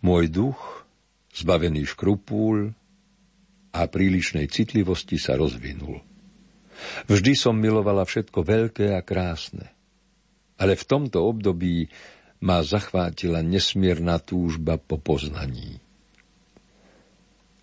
Môj 0.00 0.32
duch, 0.32 0.88
zbavený 1.36 1.92
škrupúl 1.92 2.72
a 3.76 3.84
prílišnej 3.84 4.48
citlivosti 4.48 5.20
sa 5.20 5.36
rozvinul. 5.36 6.00
Vždy 7.04 7.36
som 7.36 7.52
milovala 7.52 8.08
všetko 8.08 8.40
veľké 8.40 8.96
a 8.96 9.04
krásne 9.04 9.75
ale 10.56 10.76
v 10.76 10.84
tomto 10.84 11.24
období 11.24 11.88
ma 12.44 12.60
zachvátila 12.60 13.40
nesmierna 13.40 14.20
túžba 14.20 14.76
po 14.76 15.00
poznaní. 15.00 15.80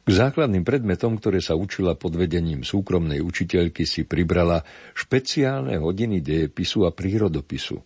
K 0.04 0.10
základným 0.12 0.68
predmetom, 0.68 1.16
ktoré 1.16 1.40
sa 1.40 1.56
učila 1.56 1.96
pod 1.96 2.20
vedením 2.20 2.68
súkromnej 2.68 3.24
učiteľky, 3.24 3.88
si 3.88 4.04
pribrala 4.04 4.68
špeciálne 4.92 5.80
hodiny 5.80 6.20
dejepisu 6.20 6.84
a 6.84 6.92
prírodopisu, 6.92 7.80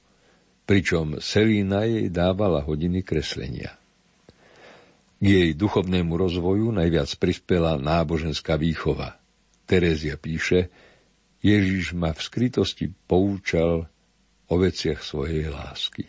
pričom 0.65 1.22
Selína 1.22 1.86
jej 1.86 2.10
dávala 2.10 2.65
hodiny 2.65 3.06
kreslenia. 3.06 3.78
K 5.22 5.26
jej 5.26 5.50
duchovnému 5.54 6.17
rozvoju 6.17 6.74
najviac 6.74 7.10
prispela 7.22 7.78
náboženská 7.78 8.58
výchova. 8.58 9.22
Terézia 9.70 10.17
píše, 10.17 10.74
Ježiš 11.46 11.93
ma 11.93 12.17
v 12.17 12.22
skrytosti 12.22 12.89
poučal 13.06 13.86
o 14.47 14.57
veciach 14.57 15.03
svojej 15.03 15.49
lásky. 15.49 16.07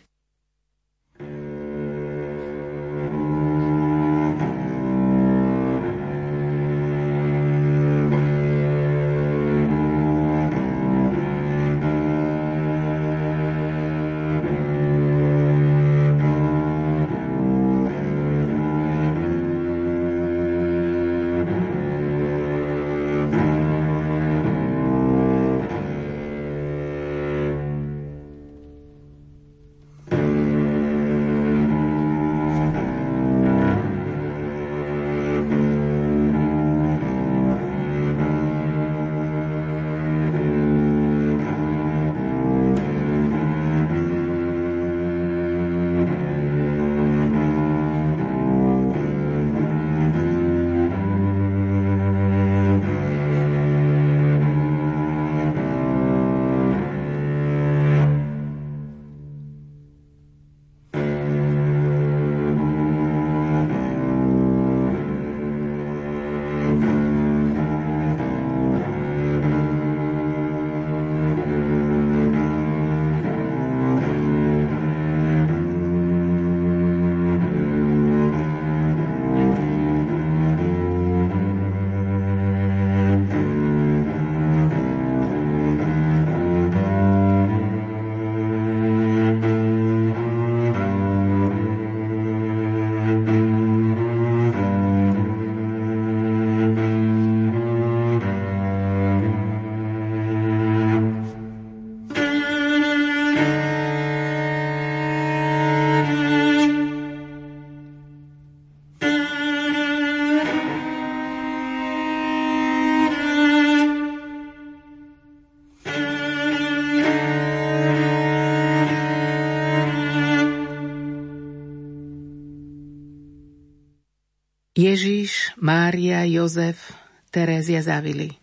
Ježíš, 124.79 125.51
Mária, 125.59 126.23
Jozef, 126.23 126.95
Terézia 127.35 127.83
Zavili. 127.83 128.39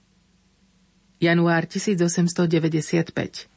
Január 1.17 1.65
1895 1.65 3.49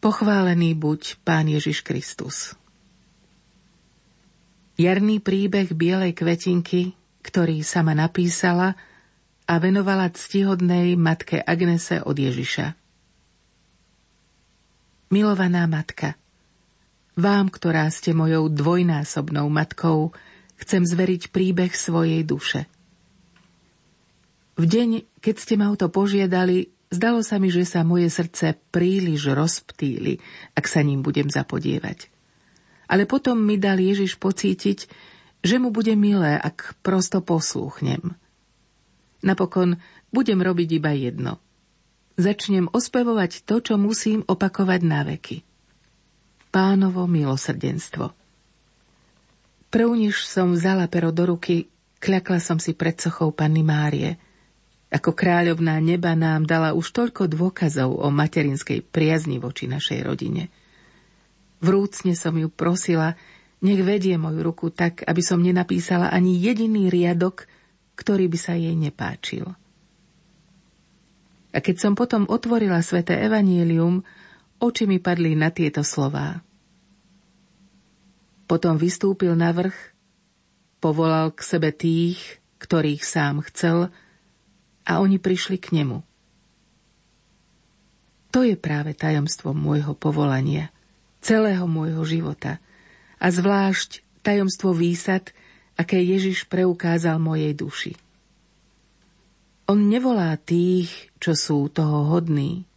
Pochválený 0.00 0.72
buď 0.72 1.20
Pán 1.20 1.52
Ježiš 1.52 1.84
Kristus. 1.84 2.56
Jarný 4.80 5.20
príbeh 5.20 5.76
bielej 5.76 6.16
kvetinky, 6.16 6.96
ktorý 7.20 7.60
sama 7.60 7.92
napísala 7.92 8.72
a 9.44 9.60
venovala 9.60 10.08
ctihodnej 10.08 10.96
matke 10.96 11.36
Agnese 11.36 12.00
od 12.00 12.16
Ježiša. 12.16 12.72
Milovaná 15.12 15.68
matka, 15.68 16.16
vám, 17.12 17.52
ktorá 17.52 17.92
ste 17.92 18.16
mojou 18.16 18.48
dvojnásobnou 18.48 19.52
matkou, 19.52 20.16
chcem 20.60 20.82
zveriť 20.86 21.34
príbeh 21.34 21.72
svojej 21.74 22.22
duše. 22.22 22.66
V 24.54 24.64
deň, 24.70 25.18
keď 25.18 25.34
ste 25.34 25.54
ma 25.58 25.70
o 25.70 25.76
to 25.76 25.90
požiadali, 25.90 26.74
Zdalo 26.94 27.26
sa 27.26 27.42
mi, 27.42 27.50
že 27.50 27.66
sa 27.66 27.82
moje 27.82 28.06
srdce 28.06 28.54
príliš 28.70 29.26
rozptýli, 29.34 30.22
ak 30.54 30.70
sa 30.70 30.78
ním 30.86 31.02
budem 31.02 31.26
zapodievať. 31.26 32.06
Ale 32.86 33.02
potom 33.10 33.34
mi 33.34 33.58
dal 33.58 33.82
Ježiš 33.82 34.14
pocítiť, 34.14 34.86
že 35.42 35.56
mu 35.58 35.74
bude 35.74 35.90
milé, 35.98 36.38
ak 36.38 36.78
prosto 36.86 37.18
poslúchnem. 37.18 38.14
Napokon 39.26 39.82
budem 40.14 40.38
robiť 40.38 40.68
iba 40.78 40.94
jedno. 40.94 41.42
Začnem 42.14 42.70
ospevovať 42.70 43.42
to, 43.42 43.58
čo 43.58 43.74
musím 43.74 44.22
opakovať 44.30 44.80
na 44.86 45.02
veky. 45.02 45.42
Pánovo 46.54 47.10
milosrdenstvo. 47.10 48.14
Prv, 49.74 49.90
než 49.98 50.22
som 50.22 50.54
vzala 50.54 50.86
pero 50.86 51.10
do 51.10 51.34
ruky, 51.34 51.66
kľakla 51.98 52.38
som 52.38 52.62
si 52.62 52.78
pred 52.78 52.94
sochou 52.94 53.34
Panny 53.34 53.66
Márie. 53.66 54.22
Ako 54.94 55.10
kráľovná 55.10 55.82
neba 55.82 56.14
nám 56.14 56.46
dala 56.46 56.78
už 56.78 56.94
toľko 56.94 57.26
dôkazov 57.26 57.98
o 57.98 58.06
materinskej 58.06 58.86
priazni 58.86 59.42
voči 59.42 59.66
našej 59.66 60.06
rodine. 60.06 60.54
Vrúcne 61.58 62.14
som 62.14 62.38
ju 62.38 62.46
prosila, 62.46 63.18
nech 63.66 63.82
vedie 63.82 64.14
moju 64.14 64.46
ruku 64.46 64.70
tak, 64.70 65.02
aby 65.10 65.18
som 65.26 65.42
nenapísala 65.42 66.06
ani 66.14 66.38
jediný 66.38 66.86
riadok, 66.86 67.50
ktorý 67.98 68.30
by 68.30 68.38
sa 68.38 68.54
jej 68.54 68.78
nepáčil. 68.78 69.58
A 71.50 71.58
keď 71.58 71.82
som 71.82 71.98
potom 71.98 72.30
otvorila 72.30 72.78
sväté 72.78 73.18
Evanielium, 73.26 74.06
oči 74.62 74.86
mi 74.86 75.02
padli 75.02 75.34
na 75.34 75.50
tieto 75.50 75.82
slová. 75.82 76.46
Potom 78.54 78.78
vystúpil 78.78 79.34
na 79.34 79.50
vrch, 79.50 79.74
povolal 80.78 81.34
k 81.34 81.42
sebe 81.42 81.74
tých, 81.74 82.38
ktorých 82.62 83.02
sám 83.02 83.42
chcel, 83.50 83.90
a 84.86 85.02
oni 85.02 85.18
prišli 85.18 85.58
k 85.58 85.74
nemu. 85.74 86.06
To 88.30 88.46
je 88.46 88.54
práve 88.54 88.94
tajomstvo 88.94 89.50
môjho 89.50 89.98
povolania, 89.98 90.70
celého 91.18 91.66
môjho 91.66 92.06
života 92.06 92.62
a 93.18 93.26
zvlášť 93.26 94.06
tajomstvo 94.22 94.70
výsad, 94.70 95.34
aké 95.74 95.98
Ježiš 95.98 96.46
preukázal 96.46 97.18
mojej 97.18 97.58
duši. 97.58 97.98
On 99.66 99.82
nevolá 99.82 100.30
tých, 100.38 101.10
čo 101.18 101.34
sú 101.34 101.66
toho 101.74 102.06
hodní, 102.06 102.70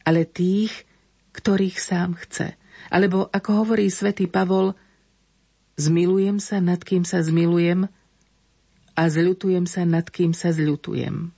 ale 0.00 0.24
tých, 0.24 0.88
ktorých 1.36 1.76
sám 1.76 2.16
chce. 2.16 2.56
Alebo, 2.88 3.28
ako 3.28 3.68
hovorí 3.68 3.92
svätý 3.92 4.24
Pavol, 4.24 4.72
Zmilujem 5.80 6.36
sa, 6.44 6.60
nad 6.60 6.84
kým 6.84 7.08
sa 7.08 7.24
zmilujem 7.24 7.88
a 8.92 9.02
zľutujem 9.08 9.64
sa, 9.64 9.88
nad 9.88 10.04
kým 10.12 10.36
sa 10.36 10.52
zľutujem. 10.52 11.32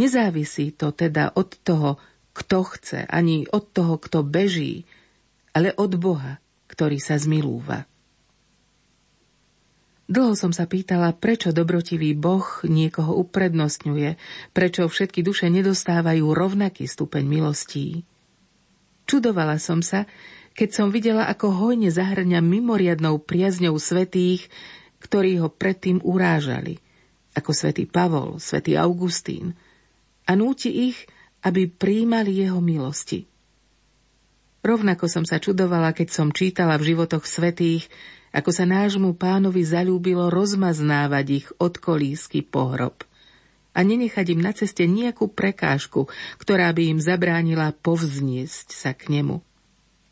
Nezávisí 0.00 0.72
to 0.72 0.88
teda 0.88 1.36
od 1.36 1.60
toho, 1.60 2.00
kto 2.32 2.64
chce, 2.64 3.04
ani 3.04 3.44
od 3.52 3.68
toho, 3.68 4.00
kto 4.00 4.24
beží, 4.24 4.88
ale 5.52 5.76
od 5.76 5.92
Boha, 6.00 6.40
ktorý 6.72 6.96
sa 6.96 7.20
zmilúva. 7.20 7.84
Dlho 10.10 10.34
som 10.34 10.50
sa 10.50 10.64
pýtala, 10.64 11.12
prečo 11.14 11.52
dobrotivý 11.52 12.16
Boh 12.16 12.64
niekoho 12.64 13.14
uprednostňuje, 13.20 14.16
prečo 14.56 14.88
všetky 14.88 15.20
duše 15.20 15.52
nedostávajú 15.52 16.24
rovnaký 16.32 16.88
stupeň 16.88 17.28
milostí. 17.28 18.08
Čudovala 19.04 19.60
som 19.60 19.84
sa, 19.84 20.08
keď 20.54 20.70
som 20.74 20.88
videla, 20.90 21.26
ako 21.30 21.54
hojne 21.54 21.88
zahrňa 21.88 22.42
mimoriadnou 22.42 23.22
priazňou 23.22 23.78
svetých, 23.78 24.50
ktorí 25.00 25.40
ho 25.40 25.48
predtým 25.48 26.02
urážali, 26.02 26.82
ako 27.32 27.50
svätý 27.54 27.86
Pavol, 27.86 28.42
svätý 28.42 28.76
Augustín, 28.76 29.56
a 30.28 30.36
núti 30.36 30.92
ich, 30.92 30.98
aby 31.42 31.66
príjmali 31.66 32.44
jeho 32.44 32.60
milosti. 32.60 33.26
Rovnako 34.60 35.08
som 35.08 35.24
sa 35.24 35.40
čudovala, 35.40 35.96
keď 35.96 36.08
som 36.12 36.28
čítala 36.28 36.76
v 36.76 36.92
životoch 36.92 37.24
svetých, 37.24 37.88
ako 38.30 38.52
sa 38.52 38.68
nášmu 38.68 39.16
pánovi 39.16 39.64
zalúbilo 39.64 40.28
rozmaznávať 40.28 41.26
ich 41.32 41.46
od 41.58 41.80
kolísky 41.80 42.44
pohrob 42.44 43.02
a 43.74 43.80
nenechať 43.82 44.36
im 44.36 44.40
na 44.42 44.52
ceste 44.54 44.86
nejakú 44.86 45.32
prekážku, 45.32 46.06
ktorá 46.38 46.70
by 46.70 46.94
im 46.94 47.00
zabránila 47.02 47.74
povzniesť 47.74 48.70
sa 48.70 48.92
k 48.94 49.18
nemu 49.18 49.42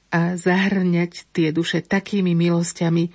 a 0.09 0.41
zahrňať 0.41 1.29
tie 1.37 1.53
duše 1.53 1.85
takými 1.85 2.33
milosťami, 2.33 3.13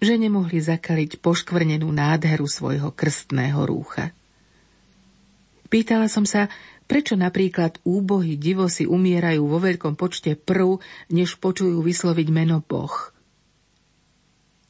že 0.00 0.14
nemohli 0.16 0.56
zakaliť 0.56 1.20
poškvrnenú 1.20 1.84
nádheru 1.92 2.48
svojho 2.48 2.88
krstného 2.96 3.60
rúcha. 3.68 4.16
Pýtala 5.68 6.08
som 6.08 6.24
sa, 6.24 6.48
prečo 6.88 7.14
napríklad 7.14 7.78
úbohy 7.84 8.40
divosi 8.40 8.88
umierajú 8.88 9.44
vo 9.44 9.60
veľkom 9.60 9.94
počte 9.94 10.34
prv, 10.34 10.80
než 11.12 11.36
počujú 11.36 11.84
vysloviť 11.84 12.28
meno 12.32 12.64
Boh. 12.64 13.12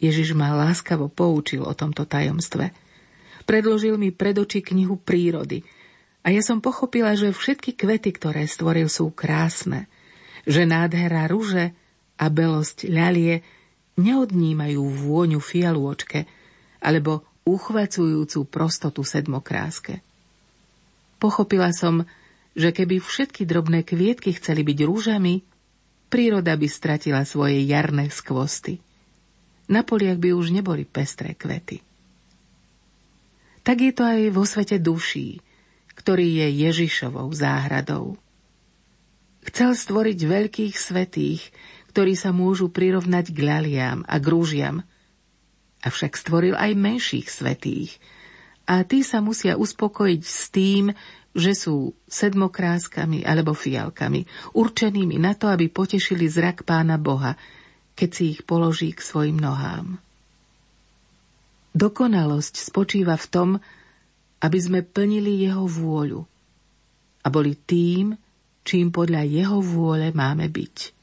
Ježiš 0.03 0.35
ma 0.35 0.51
láskavo 0.53 1.07
poučil 1.07 1.63
o 1.63 1.73
tomto 1.73 2.05
tajomstve. 2.05 2.75
Predložil 3.47 3.95
mi 3.97 4.11
pred 4.11 4.35
oči 4.37 4.61
knihu 4.61 4.99
prírody 4.99 5.63
a 6.27 6.35
ja 6.35 6.43
som 6.43 6.59
pochopila, 6.59 7.15
že 7.15 7.33
všetky 7.33 7.79
kvety, 7.79 8.11
ktoré 8.19 8.51
stvoril, 8.51 8.91
sú 8.91 9.15
krásne– 9.15 9.87
že 10.51 10.67
nádhera 10.67 11.31
ruže 11.31 11.71
a 12.19 12.27
belosť 12.27 12.91
ľalie 12.91 13.47
neodnímajú 13.95 14.83
vôňu 14.83 15.39
fialôčke 15.39 16.27
alebo 16.83 17.23
uchvacujúcu 17.47 18.41
prostotu 18.51 19.07
sedmokráske. 19.07 20.03
Pochopila 21.23 21.71
som, 21.71 22.03
že 22.59 22.75
keby 22.75 22.99
všetky 22.99 23.47
drobné 23.47 23.87
kvietky 23.87 24.35
chceli 24.35 24.67
byť 24.67 24.79
rúžami, 24.83 25.45
príroda 26.11 26.59
by 26.59 26.67
stratila 26.67 27.23
svoje 27.23 27.63
jarné 27.63 28.11
skvosty. 28.11 28.83
Na 29.71 29.87
poliach 29.87 30.19
by 30.19 30.35
už 30.35 30.51
neboli 30.51 30.83
pestré 30.83 31.39
kvety. 31.39 31.79
Tak 33.63 33.77
je 33.79 33.93
to 33.95 34.03
aj 34.03 34.21
vo 34.35 34.43
svete 34.43 34.83
duší, 34.83 35.39
ktorý 35.95 36.43
je 36.43 36.49
Ježišovou 36.67 37.31
záhradou. 37.31 38.19
Chcel 39.41 39.73
stvoriť 39.73 40.19
veľkých 40.21 40.75
svetých, 40.77 41.49
ktorí 41.91 42.15
sa 42.15 42.31
môžu 42.31 42.69
prirovnať 42.69 43.33
k 43.33 43.39
ľaliam 43.41 43.99
a 44.05 44.21
grúžiam. 44.21 44.85
Avšak 45.81 46.15
stvoril 46.15 46.55
aj 46.55 46.77
menších 46.77 47.27
svetých. 47.27 47.97
A 48.69 48.85
tí 48.87 49.03
sa 49.03 49.19
musia 49.25 49.57
uspokojiť 49.57 50.23
s 50.23 50.53
tým, 50.53 50.93
že 51.35 51.55
sú 51.55 51.95
sedmokráskami 52.11 53.23
alebo 53.23 53.55
fialkami, 53.55 54.27
určenými 54.55 55.17
na 55.19 55.35
to, 55.35 55.51
aby 55.51 55.71
potešili 55.71 56.27
zrak 56.27 56.67
pána 56.67 56.99
Boha, 56.99 57.35
keď 57.95 58.11
si 58.11 58.25
ich 58.37 58.41
položí 58.47 58.95
k 58.95 59.03
svojim 59.03 59.39
nohám. 59.39 59.99
Dokonalosť 61.71 62.55
spočíva 62.59 63.15
v 63.15 63.27
tom, 63.31 63.49
aby 64.43 64.59
sme 64.59 64.81
plnili 64.83 65.47
jeho 65.47 65.71
vôľu 65.71 66.27
a 67.21 67.27
boli 67.31 67.55
tým, 67.55 68.17
čím 68.71 68.95
podľa 68.95 69.27
jeho 69.27 69.59
vôle 69.59 70.15
máme 70.15 70.47
byť. 70.47 70.95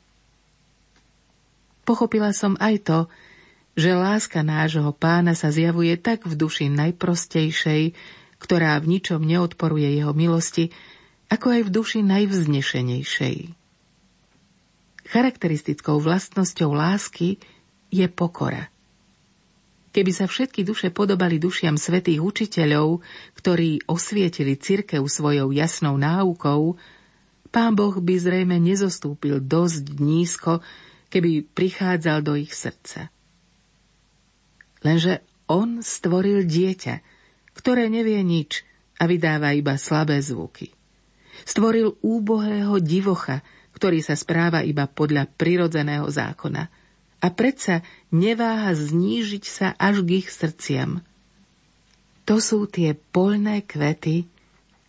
Pochopila 1.83 2.31
som 2.31 2.55
aj 2.63 2.75
to, 2.87 2.99
že 3.75 3.91
láska 3.91 4.39
nášho 4.39 4.87
pána 4.95 5.35
sa 5.35 5.51
zjavuje 5.51 5.99
tak 5.99 6.23
v 6.23 6.39
duši 6.39 6.71
najprostejšej, 6.71 7.91
ktorá 8.39 8.79
v 8.79 8.97
ničom 8.97 9.19
neodporuje 9.19 9.99
jeho 9.99 10.15
milosti, 10.15 10.71
ako 11.27 11.59
aj 11.59 11.61
v 11.67 11.73
duši 11.75 11.99
najvznešenejšej. 12.07 13.37
Charakteristickou 15.07 15.99
vlastnosťou 15.99 16.71
lásky 16.71 17.39
je 17.91 18.07
pokora. 18.07 18.71
Keby 19.91 20.11
sa 20.11 20.27
všetky 20.27 20.67
duše 20.67 20.91
podobali 20.91 21.39
dušiam 21.39 21.79
svetých 21.79 22.19
učiteľov, 22.19 23.01
ktorí 23.39 23.87
osvietili 23.87 24.59
cirkev 24.59 25.03
svojou 25.07 25.51
jasnou 25.55 25.95
náukou, 25.95 26.75
Pán 27.47 27.73
Boh 27.79 27.95
by 27.97 28.15
zrejme 28.19 28.59
nezostúpil 28.59 29.39
dosť 29.43 29.97
nízko, 29.97 30.59
keby 31.07 31.47
prichádzal 31.47 32.19
do 32.23 32.33
ich 32.35 32.51
srdca. 32.51 33.07
Lenže 34.83 35.23
on 35.47 35.79
stvoril 35.79 36.43
dieťa, 36.43 36.95
ktoré 37.55 37.87
nevie 37.87 38.19
nič 38.21 38.67
a 38.99 39.07
vydáva 39.07 39.55
iba 39.55 39.79
slabé 39.79 40.19
zvuky. 40.19 40.69
Stvoril 41.47 41.95
úbohého 42.03 42.77
divocha, 42.83 43.41
ktorý 43.77 44.01
sa 44.01 44.17
správa 44.17 44.65
iba 44.65 44.89
podľa 44.89 45.29
prirodzeného 45.29 46.09
zákona 46.09 46.63
a 47.17 47.27
predsa 47.33 47.85
neváha 48.09 48.73
znížiť 48.73 49.43
sa 49.45 49.67
až 49.77 50.05
k 50.05 50.21
ich 50.21 50.29
srdciam. 50.29 51.01
To 52.27 52.43
sú 52.43 52.67
tie 52.67 52.93
poľné 52.93 53.63
kvety, 53.63 54.27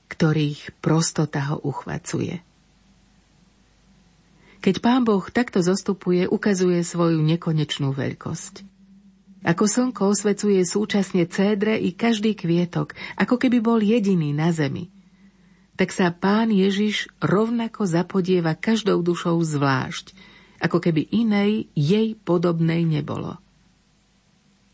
ktorých 0.08 0.82
prostota 0.82 1.52
ho 1.52 1.62
uchvacuje. 1.62 2.47
Keď 4.58 4.82
pán 4.82 5.06
Boh 5.06 5.22
takto 5.30 5.62
zostupuje, 5.62 6.26
ukazuje 6.26 6.82
svoju 6.82 7.22
nekonečnú 7.22 7.94
veľkosť. 7.94 8.66
Ako 9.46 9.70
slnko 9.70 10.10
osvecuje 10.10 10.66
súčasne 10.66 11.22
cédre 11.30 11.78
i 11.78 11.94
každý 11.94 12.34
kvietok, 12.34 12.98
ako 13.14 13.38
keby 13.38 13.62
bol 13.62 13.78
jediný 13.78 14.34
na 14.34 14.50
zemi. 14.50 14.90
tak 15.78 15.94
sa 15.94 16.10
pán 16.10 16.50
Ježiš 16.50 17.06
rovnako 17.22 17.86
zapodieva 17.86 18.58
každou 18.58 18.98
dušou 18.98 19.38
zvlášť, 19.38 20.10
ako 20.58 20.82
keby 20.82 21.06
inej 21.06 21.70
jej 21.78 22.18
podobnej 22.18 22.82
nebolo. 22.82 23.38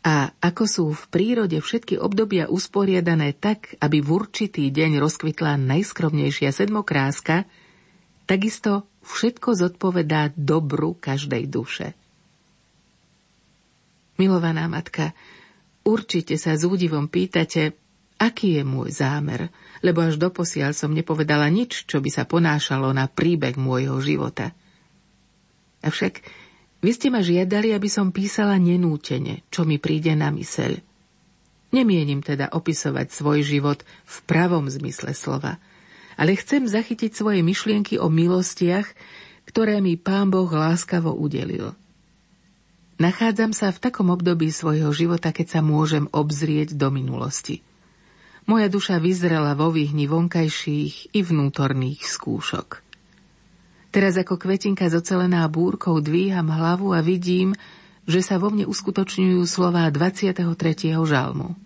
A 0.01 0.33
ako 0.41 0.63
sú 0.65 0.85
v 0.97 1.03
prírode 1.13 1.61
všetky 1.61 2.01
obdobia 2.01 2.49
usporiadané 2.49 3.37
tak, 3.37 3.77
aby 3.77 4.01
v 4.01 4.09
určitý 4.17 4.73
deň 4.73 4.97
rozkvitla 4.97 5.61
najskromnejšia 5.61 6.49
sedmokráska, 6.49 7.45
takisto 8.25 8.89
všetko 9.05 9.53
zodpovedá 9.53 10.33
dobru 10.33 10.97
každej 10.97 11.45
duše. 11.45 11.93
Milovaná 14.17 14.65
matka, 14.65 15.13
určite 15.85 16.39
sa 16.39 16.55
s 16.57 16.63
údivom 16.65 17.11
pýtate, 17.11 17.75
aký 18.17 18.59
je 18.59 18.63
môj 18.63 18.89
zámer, 18.95 19.51
lebo 19.83 20.01
až 20.01 20.15
doposiaľ 20.17 20.71
som 20.71 20.95
nepovedala 20.95 21.51
nič, 21.51 21.85
čo 21.85 21.99
by 21.99 22.09
sa 22.09 22.23
ponášalo 22.23 22.89
na 22.95 23.11
príbeh 23.11 23.59
môjho 23.59 23.99
života. 23.99 24.55
Avšak 25.83 26.23
vy 26.79 26.91
ste 26.95 27.11
ma 27.11 27.21
žiadali, 27.21 27.75
aby 27.75 27.89
som 27.91 28.15
písala 28.15 28.55
nenútene, 28.55 29.43
čo 29.51 29.67
mi 29.67 29.77
príde 29.77 30.15
na 30.15 30.31
myseľ. 30.31 30.79
Nemienim 31.75 32.23
teda 32.23 32.55
opisovať 32.55 33.11
svoj 33.11 33.43
život 33.43 33.83
v 33.83 34.17
pravom 34.23 34.71
zmysle 34.71 35.11
slova, 35.11 35.59
ale 36.15 36.39
chcem 36.39 36.67
zachytiť 36.67 37.11
svoje 37.11 37.43
myšlienky 37.43 37.99
o 37.99 38.11
milostiach, 38.11 38.87
ktoré 39.47 39.79
mi 39.83 39.99
Pán 39.99 40.31
Boh 40.31 40.49
láskavo 40.49 41.13
udelil. 41.13 41.75
Nachádzam 42.95 43.51
sa 43.51 43.75
v 43.75 43.81
takom 43.83 44.07
období 44.09 44.49
svojho 44.49 44.89
života, 44.95 45.35
keď 45.35 45.59
sa 45.59 45.61
môžem 45.61 46.07
obzrieť 46.11 46.75
do 46.79 46.91
minulosti– 46.91 47.61
moja 48.45 48.69
duša 48.69 49.01
vyzrela 49.01 49.57
vo 49.57 49.73
výhni 49.73 50.05
vonkajších 50.05 51.17
i 51.17 51.19
vnútorných 51.25 52.05
skúšok. 52.05 52.85
Teraz 53.89 54.21
ako 54.21 54.37
kvetinka 54.37 54.85
zocelená 54.85 55.41
búrkou 55.49 55.97
dvíham 55.97 56.53
hlavu 56.53 56.93
a 56.93 57.01
vidím, 57.01 57.57
že 58.05 58.21
sa 58.21 58.37
vo 58.37 58.53
mne 58.53 58.69
uskutočňujú 58.69 59.41
slová 59.49 59.89
23. 59.89 60.45
žalmu. 60.93 61.57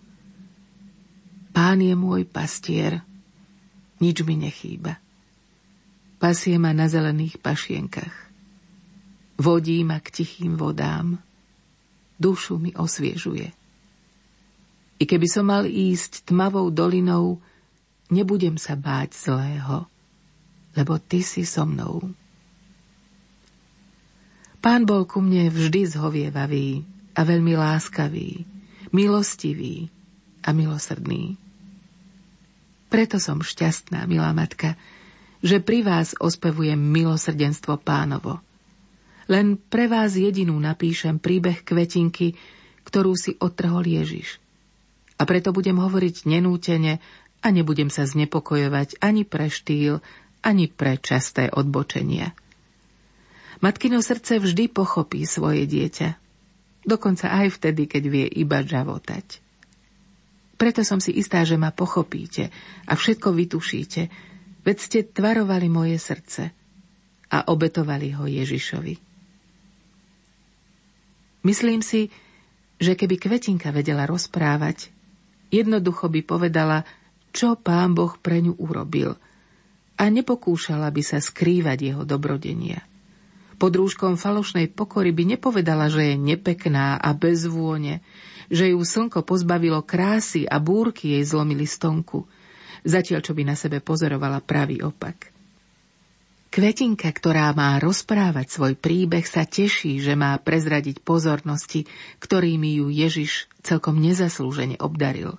Pán 1.52 1.84
je 1.84 1.92
môj 2.00 2.24
pastier, 2.24 3.04
nič 4.00 4.24
mi 4.24 4.36
nechýba. 4.40 4.98
Pasie 6.20 6.60
ma 6.60 6.76
na 6.76 6.92
zelených 6.92 7.40
pašienkach. 7.40 8.16
Vodí 9.40 9.88
ma 9.88 10.04
k 10.04 10.12
tichým 10.20 10.60
vodám. 10.60 11.16
Dušu 12.20 12.60
mi 12.60 12.76
osviežuje. 12.76 13.48
I 15.00 15.04
keby 15.08 15.28
som 15.32 15.48
mal 15.48 15.64
ísť 15.64 16.28
tmavou 16.28 16.68
dolinou, 16.68 17.40
nebudem 18.12 18.60
sa 18.60 18.76
báť 18.76 19.16
zlého, 19.16 19.88
lebo 20.76 21.00
ty 21.00 21.24
si 21.24 21.48
so 21.48 21.64
mnou. 21.64 22.12
Pán 24.60 24.84
bol 24.84 25.08
ku 25.08 25.24
mne 25.24 25.48
vždy 25.48 25.88
zhovievavý 25.96 26.84
a 27.16 27.24
veľmi 27.24 27.56
láskavý, 27.56 28.44
milostivý 28.92 29.88
a 30.44 30.52
milosrdný. 30.52 31.40
Preto 32.90 33.22
som 33.22 33.40
šťastná, 33.40 34.10
milá 34.10 34.34
matka, 34.34 34.74
že 35.46 35.62
pri 35.62 35.86
vás 35.86 36.18
ospevujem 36.18 36.78
milosrdenstvo 36.78 37.80
pánovo. 37.80 38.42
Len 39.30 39.56
pre 39.56 39.86
vás 39.86 40.18
jedinú 40.18 40.58
napíšem 40.58 41.22
príbeh 41.22 41.62
kvetinky, 41.62 42.34
ktorú 42.84 43.14
si 43.14 43.38
otrhol 43.38 43.86
Ježiš– 43.86 44.36
a 45.20 45.28
preto 45.28 45.52
budem 45.52 45.76
hovoriť 45.76 46.24
nenútene 46.26 47.04
a 47.44 47.48
nebudem 47.52 47.92
sa 47.92 48.08
znepokojovať 48.08 49.04
ani 49.04 49.28
pre 49.28 49.52
štýl, 49.52 50.00
ani 50.40 50.72
pre 50.72 50.96
časté 50.96 51.52
odbočenia. 51.52 52.32
Matkino 53.60 54.00
srdce 54.00 54.40
vždy 54.40 54.72
pochopí 54.72 55.28
svoje 55.28 55.68
dieťa, 55.68 56.16
dokonca 56.88 57.28
aj 57.28 57.60
vtedy, 57.60 57.92
keď 57.92 58.04
vie 58.08 58.26
iba 58.32 58.64
žavotať. 58.64 59.44
Preto 60.60 60.84
som 60.84 61.00
si 61.00 61.16
istá, 61.16 61.48
že 61.48 61.56
ma 61.56 61.72
pochopíte 61.72 62.52
a 62.84 62.94
všetko 63.00 63.32
vytušíte, 63.32 64.02
veď 64.68 64.78
ste 64.78 65.00
tvarovali 65.08 65.72
moje 65.72 65.96
srdce 65.96 66.52
a 67.32 67.48
obetovali 67.48 68.12
ho 68.20 68.28
Ježišovi. 68.28 68.96
Myslím 71.48 71.80
si, 71.80 72.12
že 72.76 73.00
keby 73.00 73.16
Kvetinka 73.16 73.72
vedela 73.72 74.04
rozprávať, 74.04 74.92
Jednoducho 75.50 76.14
by 76.14 76.22
povedala, 76.22 76.86
čo 77.34 77.58
pán 77.58 77.98
Boh 77.98 78.14
pre 78.22 78.42
ňu 78.42 78.58
urobil 78.62 79.18
a 80.00 80.04
nepokúšala 80.08 80.94
by 80.94 81.02
sa 81.02 81.20
skrývať 81.20 81.78
jeho 81.94 82.04
dobrodenia. 82.06 82.86
Pod 83.60 83.76
rúškom 83.76 84.16
falošnej 84.16 84.72
pokory 84.72 85.12
by 85.12 85.36
nepovedala, 85.36 85.92
že 85.92 86.14
je 86.14 86.16
nepekná 86.16 86.96
a 86.96 87.10
bez 87.12 87.44
vône, 87.44 88.00
že 88.50 88.74
ju 88.74 88.82
slnko 88.82 89.22
pozbavilo 89.24 89.86
krásy 89.86 90.44
a 90.50 90.58
búrky 90.58 91.16
jej 91.16 91.24
zlomili 91.24 91.70
stonku, 91.70 92.26
zatiaľ 92.84 93.22
čo 93.22 93.38
by 93.38 93.44
na 93.46 93.56
sebe 93.56 93.80
pozorovala 93.80 94.42
pravý 94.42 94.82
opak. 94.82 95.30
Kvetinka, 96.50 97.14
ktorá 97.14 97.54
má 97.54 97.78
rozprávať 97.78 98.50
svoj 98.50 98.74
príbeh, 98.74 99.22
sa 99.22 99.46
teší, 99.46 100.02
že 100.02 100.18
má 100.18 100.34
prezradiť 100.42 101.06
pozornosti, 101.06 101.86
ktorými 102.18 102.82
ju 102.82 102.90
Ježiš 102.90 103.46
celkom 103.62 104.02
nezaslúžene 104.02 104.82
obdaril. 104.82 105.38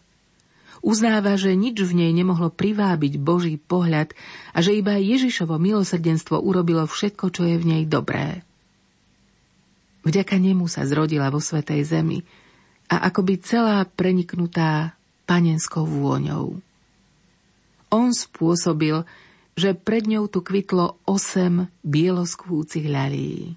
Uznáva, 0.80 1.34
že 1.34 1.58
nič 1.58 1.82
v 1.82 1.92
nej 1.92 2.12
nemohlo 2.14 2.48
privábiť 2.48 3.20
Boží 3.20 3.58
pohľad 3.58 4.14
a 4.54 4.62
že 4.62 4.78
iba 4.78 4.96
Ježišovo 4.96 5.58
milosrdenstvo 5.60 6.40
urobilo 6.40 6.86
všetko, 6.86 7.26
čo 7.34 7.42
je 7.42 7.56
v 7.58 7.68
nej 7.68 7.82
dobré. 7.84 8.46
Vďaka 10.06 10.40
nemu 10.40 10.64
sa 10.70 10.88
zrodila 10.88 11.28
vo 11.28 11.42
Svetej 11.42 11.84
Zemi 11.84 12.24
a 12.90 13.06
akoby 13.06 13.38
celá 13.38 13.86
preniknutá 13.86 14.98
panenskou 15.22 15.86
vôňou. 15.86 16.58
On 17.94 18.08
spôsobil, 18.10 19.06
že 19.54 19.78
pred 19.78 20.10
ňou 20.10 20.26
tu 20.26 20.42
kvitlo 20.42 20.98
osem 21.06 21.70
bieloskvúcich 21.86 22.90
ľalí. 22.90 23.54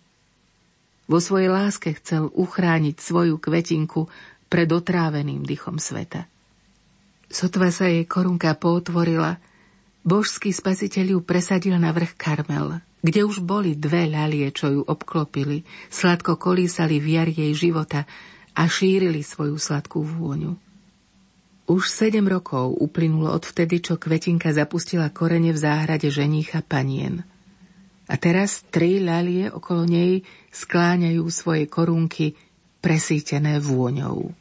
Vo 1.10 1.18
svojej 1.18 1.50
láske 1.50 1.98
chcel 1.98 2.30
uchrániť 2.30 2.96
svoju 3.02 3.42
kvetinku 3.42 4.08
pred 4.48 4.70
otráveným 4.70 5.42
dychom 5.42 5.82
sveta. 5.82 6.30
Sotva 7.34 7.74
sa 7.74 7.90
jej 7.90 8.06
korunka 8.06 8.54
potvorila, 8.54 9.42
božský 10.06 10.54
spasiteľ 10.54 11.18
ju 11.18 11.20
presadil 11.26 11.76
na 11.82 11.90
vrch 11.90 12.14
Karmel, 12.14 12.86
kde 13.02 13.26
už 13.26 13.42
boli 13.42 13.74
dve 13.74 14.06
ľalie, 14.06 14.54
čo 14.54 14.70
ju 14.70 14.82
obklopili, 14.86 15.66
sladko 15.90 16.38
kolísali 16.38 17.02
v 17.02 17.08
jar 17.18 17.30
jej 17.34 17.52
života 17.58 18.06
a 18.54 18.70
šírili 18.70 19.26
svoju 19.26 19.58
sladkú 19.58 20.02
vôňu. 20.06 20.56
Už 21.64 21.88
sedem 21.88 22.28
rokov 22.28 22.76
uplynulo 22.76 23.32
od 23.32 23.48
vtedy, 23.48 23.80
čo 23.80 23.96
Kvetinka 23.96 24.52
zapustila 24.52 25.08
korene 25.10 25.56
v 25.56 25.60
záhrade 25.60 26.12
ženícha 26.12 26.60
panien. 26.60 27.24
A 28.12 28.20
teraz 28.20 28.68
tri 28.68 29.00
ľalie 29.00 29.48
okolo 29.48 29.88
nej 29.88 30.28
skláňajú 30.52 31.24
svoje 31.32 31.72
korunky 31.72 32.36
presítené 32.84 33.64
vôňou. 33.64 34.36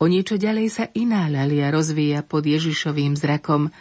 O 0.00 0.04
niečo 0.08 0.36
ďalej 0.36 0.68
sa 0.68 0.84
iná 0.92 1.28
ľalia 1.32 1.72
rozvíja 1.72 2.20
pod 2.24 2.44
Ježišovým 2.44 3.16
zrakom 3.16 3.72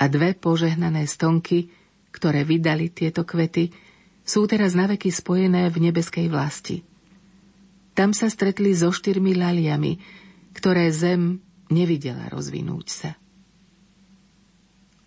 a 0.00 0.04
dve 0.08 0.32
požehnané 0.32 1.04
stonky, 1.04 1.68
ktoré 2.12 2.48
vydali 2.48 2.88
tieto 2.88 3.28
kvety, 3.28 3.72
sú 4.24 4.48
teraz 4.48 4.72
naveky 4.72 5.12
spojené 5.12 5.68
v 5.68 5.88
nebeskej 5.88 6.32
vlasti. 6.32 6.80
Tam 7.96 8.12
sa 8.12 8.28
stretli 8.28 8.76
so 8.76 8.92
štyrmi 8.92 9.32
laliami, 9.32 9.96
ktoré 10.52 10.92
zem 10.92 11.40
nevidela 11.72 12.28
rozvinúť 12.28 12.86
sa. 12.92 13.10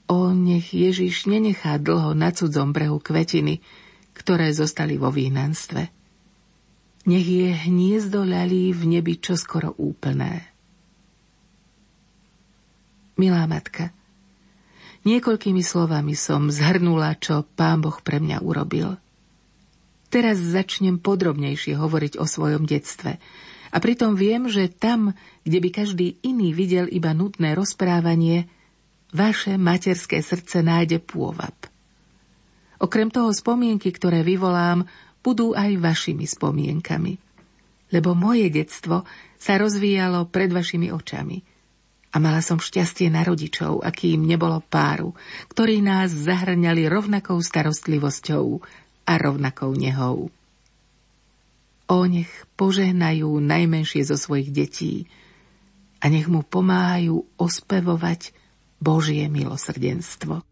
O, 0.09 0.33
nech 0.33 0.73
Ježiš 0.73 1.29
nenechá 1.29 1.77
dlho 1.77 2.17
na 2.17 2.33
cudzom 2.33 2.73
brehu 2.73 2.97
kvetiny, 2.97 3.61
ktoré 4.17 4.49
zostali 4.49 4.97
vo 4.97 5.13
výhnanstve. 5.13 5.93
Nech 7.05 7.27
je 7.29 7.53
hniezdo 7.69 8.25
ľalí 8.25 8.73
v 8.73 8.97
nebi 8.97 9.21
čoskoro 9.21 9.77
úplné. 9.77 10.49
Milá 13.21 13.45
matka, 13.45 13.93
niekoľkými 15.05 15.61
slovami 15.61 16.17
som 16.17 16.49
zhrnula, 16.49 17.13
čo 17.21 17.45
Pán 17.45 17.85
Boh 17.85 18.01
pre 18.01 18.17
mňa 18.17 18.41
urobil. 18.41 18.97
Teraz 20.09 20.41
začnem 20.41 20.97
podrobnejšie 20.97 21.77
hovoriť 21.77 22.17
o 22.17 22.25
svojom 22.25 22.65
detstve, 22.65 23.21
a 23.69 23.77
pritom 23.77 24.17
viem, 24.17 24.49
že 24.49 24.65
tam, 24.69 25.13
kde 25.45 25.57
by 25.61 25.69
každý 25.69 26.17
iný 26.25 26.57
videl 26.57 26.89
iba 26.89 27.13
nutné 27.13 27.53
rozprávanie, 27.53 28.49
vaše 29.13 29.57
materské 29.57 30.21
srdce 30.25 30.65
nájde 30.65 31.01
pôvab. 31.01 31.53
Okrem 32.81 33.13
toho 33.13 33.29
spomienky, 33.29 33.93
ktoré 33.93 34.25
vyvolám, 34.25 34.89
budú 35.21 35.53
aj 35.53 35.77
vašimi 35.77 36.25
spomienkami. 36.25 37.19
Lebo 37.89 38.13
moje 38.13 38.47
detstvo 38.53 39.05
sa 39.37 39.53
rozvíjalo 39.57 40.29
pred 40.29 40.49
vašimi 40.49 40.89
očami. 40.93 41.41
A 42.09 42.17
mala 42.17 42.41
som 42.41 42.57
šťastie 42.57 43.13
na 43.13 43.21
rodičov, 43.21 43.85
akým 43.85 44.25
nebolo 44.25 44.65
páru, 44.65 45.13
ktorí 45.53 45.77
nás 45.85 46.09
zahrňali 46.09 46.89
rovnakou 46.89 47.37
starostlivosťou 47.37 48.45
a 49.09 49.17
rovnakou 49.17 49.73
nehou. 49.73 50.29
O 51.89 51.97
nech 52.05 52.29
požehnajú 52.53 53.41
najmenšie 53.41 54.05
zo 54.05 54.13
svojich 54.13 54.53
detí 54.53 55.09
a 55.97 56.13
nech 56.13 56.29
mu 56.29 56.45
pomáhajú 56.45 57.25
ospevovať 57.41 58.37
Božie 58.77 59.25
milosrdenstvo. 59.25 60.45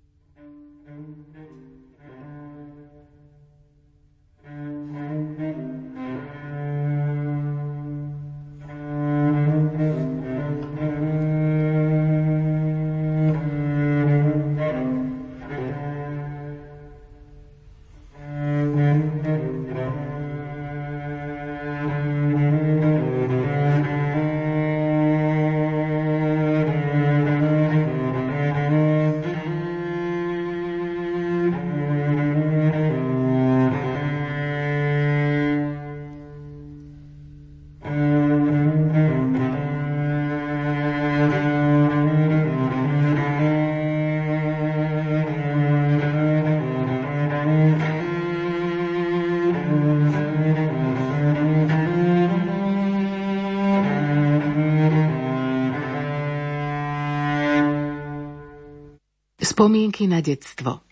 Spomienky 59.47 60.11
na 60.11 60.19
detstvo 60.19 60.83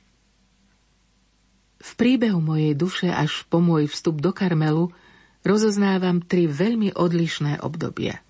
V 1.75 1.91
príbehu 1.99 2.39
mojej 2.39 2.71
duše 2.71 3.11
až 3.11 3.43
po 3.51 3.59
môj 3.59 3.91
vstup 3.91 4.23
do 4.23 4.31
Karmelu 4.31 4.95
rozoznávam 5.43 6.23
tri 6.23 6.47
veľmi 6.47 6.95
odlišné 6.95 7.59
obdobia. 7.59 8.23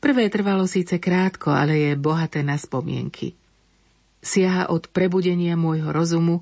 Prvé 0.00 0.32
trvalo 0.32 0.64
síce 0.64 0.96
krátko, 0.96 1.52
ale 1.52 1.76
je 1.76 1.92
bohaté 2.00 2.40
na 2.40 2.56
spomienky. 2.56 3.36
Siaha 4.24 4.72
od 4.72 4.88
prebudenia 4.88 5.52
môjho 5.52 5.92
rozumu 5.92 6.40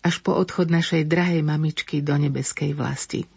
až 0.00 0.24
po 0.24 0.32
odchod 0.32 0.72
našej 0.72 1.04
drahej 1.04 1.44
mamičky 1.44 2.00
do 2.00 2.16
nebeskej 2.16 2.72
vlasti. 2.72 3.28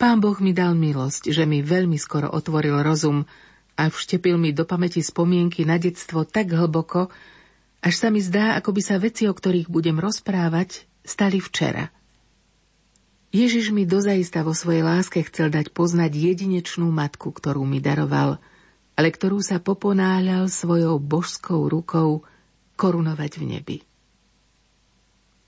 Pán 0.00 0.24
Boh 0.24 0.40
mi 0.40 0.56
dal 0.56 0.72
milosť, 0.72 1.36
že 1.36 1.44
mi 1.44 1.60
veľmi 1.60 2.00
skoro 2.00 2.32
otvoril 2.32 2.80
rozum 2.80 3.28
a 3.76 3.92
vštepil 3.92 4.40
mi 4.40 4.56
do 4.56 4.64
pamäti 4.64 5.04
spomienky 5.04 5.68
na 5.68 5.76
detstvo 5.76 6.24
tak 6.24 6.52
hlboko, 6.52 7.12
až 7.84 7.94
sa 7.94 8.08
mi 8.08 8.24
zdá, 8.24 8.56
ako 8.56 8.72
by 8.72 8.82
sa 8.82 8.96
veci, 8.96 9.28
o 9.28 9.34
ktorých 9.36 9.68
budem 9.68 10.00
rozprávať, 10.00 10.88
stali 11.04 11.38
včera. 11.38 11.92
Ježiš 13.36 13.70
mi 13.70 13.84
dozaista 13.84 14.40
vo 14.40 14.56
svojej 14.56 14.80
láske 14.80 15.20
chcel 15.28 15.52
dať 15.52 15.70
poznať 15.76 16.08
jedinečnú 16.16 16.88
matku, 16.88 17.30
ktorú 17.30 17.68
mi 17.68 17.84
daroval, 17.84 18.40
ale 18.96 19.08
ktorú 19.12 19.44
sa 19.44 19.60
poponáhľal 19.60 20.48
svojou 20.48 20.96
božskou 20.96 21.68
rukou 21.68 22.24
korunovať 22.80 23.32
v 23.36 23.44
nebi. 23.44 23.78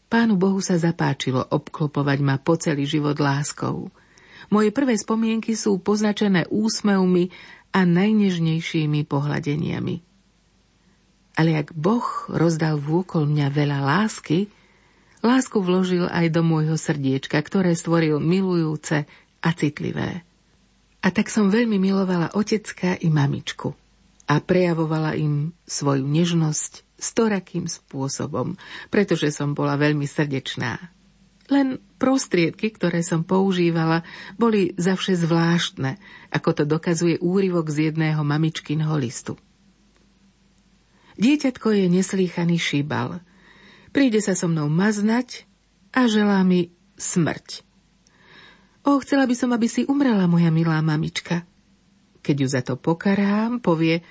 Pánu 0.09 0.41
Bohu 0.41 0.61
sa 0.65 0.77
zapáčilo 0.81 1.45
obklopovať 1.49 2.19
ma 2.25 2.37
po 2.41 2.57
celý 2.57 2.89
život 2.89 3.17
láskou. 3.21 3.93
Moje 4.49 4.73
prvé 4.73 4.97
spomienky 4.97 5.53
sú 5.53 5.77
poznačené 5.81 6.49
úsmevmi 6.49 7.29
a 7.73 7.81
najnežnejšími 7.85 9.05
pohľadeniami 9.07 10.09
ale 11.39 11.55
ak 11.55 11.71
Boh 11.71 12.27
rozdal 12.35 12.83
vôkol 12.83 13.31
mňa 13.31 13.47
veľa 13.55 13.79
lásky, 13.79 14.51
lásku 15.23 15.63
vložil 15.63 16.11
aj 16.11 16.35
do 16.35 16.43
môjho 16.43 16.75
srdiečka, 16.75 17.39
ktoré 17.39 17.79
stvoril 17.79 18.19
milujúce 18.19 19.07
a 19.39 19.49
citlivé. 19.55 20.27
A 20.99 21.15
tak 21.15 21.31
som 21.31 21.47
veľmi 21.47 21.79
milovala 21.79 22.35
otecka 22.35 22.99
i 22.99 23.07
mamičku 23.07 23.71
a 24.27 24.43
prejavovala 24.43 25.15
im 25.15 25.55
svoju 25.63 26.03
nežnosť 26.03 26.99
storakým 26.99 27.71
spôsobom, 27.71 28.59
pretože 28.91 29.31
som 29.31 29.55
bola 29.55 29.79
veľmi 29.79 30.11
srdečná. 30.11 30.91
Len 31.49 31.81
prostriedky, 31.97 32.69
ktoré 32.69 33.01
som 33.01 33.25
používala, 33.25 34.05
boli 34.37 34.77
zavše 34.77 35.17
zvláštne, 35.17 35.97
ako 36.29 36.51
to 36.53 36.65
dokazuje 36.69 37.17
úryvok 37.25 37.73
z 37.73 37.93
jedného 37.93 38.21
mamičkinho 38.21 38.93
listu. 39.01 39.41
Dieťatko 41.19 41.75
je 41.75 41.87
neslýchaný 41.91 42.57
šíbal. 42.61 43.25
Príde 43.91 44.23
sa 44.23 44.37
so 44.39 44.47
mnou 44.47 44.71
maznať 44.71 45.49
a 45.91 46.07
želá 46.07 46.45
mi 46.47 46.71
smrť. 47.01 47.67
O, 48.87 49.03
chcela 49.03 49.27
by 49.27 49.35
som, 49.35 49.51
aby 49.51 49.67
si 49.67 49.83
umrela, 49.89 50.31
moja 50.31 50.55
milá 50.55 50.79
mamička. 50.79 51.43
Keď 52.23 52.37
ju 52.39 52.49
za 52.49 52.63
to 52.63 52.79
pokarám, 52.79 53.59
povie, 53.59 54.05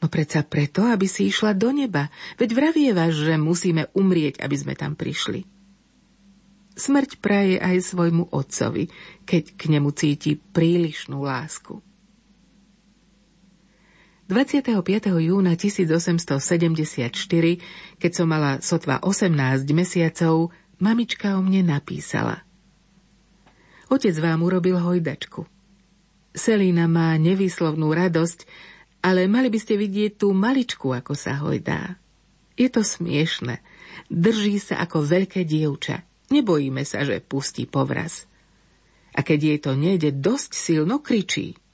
no 0.00 0.06
predsa 0.08 0.46
preto, 0.46 0.86
aby 0.88 1.04
si 1.04 1.28
išla 1.28 1.52
do 1.52 1.68
neba. 1.74 2.08
Veď 2.40 2.56
vravievaš, 2.56 3.12
že 3.12 3.34
musíme 3.36 3.92
umrieť, 3.92 4.40
aby 4.40 4.56
sme 4.56 4.74
tam 4.78 4.96
prišli. 4.96 5.53
Smrť 6.74 7.22
praje 7.22 7.56
aj 7.62 7.94
svojmu 7.94 8.34
otcovi, 8.34 8.90
keď 9.22 9.54
k 9.54 9.62
nemu 9.70 9.90
cíti 9.94 10.34
prílišnú 10.34 11.22
lásku. 11.22 11.78
25. 14.26 14.72
júna 15.20 15.52
1874, 15.54 17.12
keď 18.00 18.10
som 18.10 18.26
mala 18.26 18.58
sotva 18.64 18.98
18 19.04 19.68
mesiacov, 19.76 20.48
mamička 20.80 21.36
o 21.36 21.44
mne 21.44 21.76
napísala. 21.76 22.40
Otec 23.92 24.16
vám 24.16 24.40
urobil 24.42 24.80
hojdačku. 24.80 25.44
Selína 26.34 26.88
má 26.88 27.14
nevýslovnú 27.20 27.92
radosť, 27.92 28.48
ale 29.04 29.28
mali 29.28 29.52
by 29.52 29.58
ste 29.60 29.76
vidieť 29.76 30.16
tú 30.16 30.32
maličku, 30.32 30.90
ako 30.90 31.12
sa 31.12 31.36
hojdá. 31.38 32.00
Je 32.56 32.72
to 32.72 32.80
smiešne. 32.80 33.60
Drží 34.08 34.56
sa 34.56 34.80
ako 34.80 35.04
veľké 35.04 35.44
dievča. 35.44 36.02
Nebojíme 36.32 36.86
sa, 36.86 37.04
že 37.04 37.20
pustí 37.20 37.68
povraz. 37.68 38.24
A 39.12 39.20
keď 39.20 39.38
jej 39.42 39.58
to 39.60 39.72
nejde 39.76 40.10
dosť 40.14 40.50
silno, 40.56 41.02
kričí– 41.02 41.56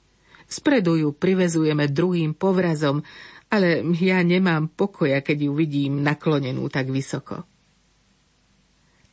Spredu 0.51 0.99
ju 0.99 1.09
privezujeme 1.15 1.87
druhým 1.87 2.35
povrazom, 2.35 2.99
ale 3.47 3.87
ja 4.03 4.19
nemám 4.19 4.67
pokoja, 4.67 5.23
keď 5.23 5.47
ju 5.47 5.51
vidím 5.55 6.03
naklonenú 6.03 6.67
tak 6.67 6.91
vysoko. 6.91 7.47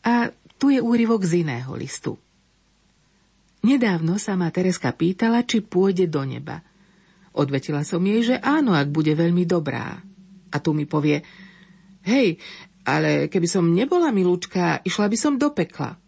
A 0.02 0.34
tu 0.58 0.74
je 0.74 0.82
úryvok 0.82 1.22
z 1.22 1.46
iného 1.46 1.70
listu. 1.78 2.18
Nedávno 3.62 4.18
sa 4.18 4.34
ma 4.34 4.50
Tereska 4.50 4.90
pýtala, 4.90 5.46
či 5.46 5.62
pôjde 5.62 6.10
do 6.10 6.26
neba. 6.26 6.58
Odvetila 7.38 7.86
som 7.86 8.02
jej, 8.02 8.34
že 8.34 8.36
áno, 8.42 8.74
ak 8.74 8.90
bude 8.90 9.14
veľmi 9.14 9.46
dobrá. 9.46 10.02
A 10.50 10.56
tu 10.58 10.74
mi 10.74 10.90
povie, 10.90 11.22
hej, 12.02 12.34
ale 12.88 13.28
keby 13.28 13.44
som 13.44 13.68
nebola 13.68 14.08
milúčka, 14.08 14.80
išla 14.80 15.12
by 15.12 15.16
som 15.20 15.36
do 15.36 15.52
pekla. 15.52 16.00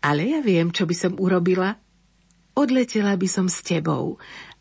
Ale 0.00 0.32
ja 0.32 0.40
viem, 0.40 0.72
čo 0.72 0.88
by 0.88 0.96
som 0.96 1.12
urobila. 1.20 1.76
Odletela 2.56 3.12
by 3.20 3.28
som 3.28 3.46
s 3.52 3.60
tebou 3.60 4.16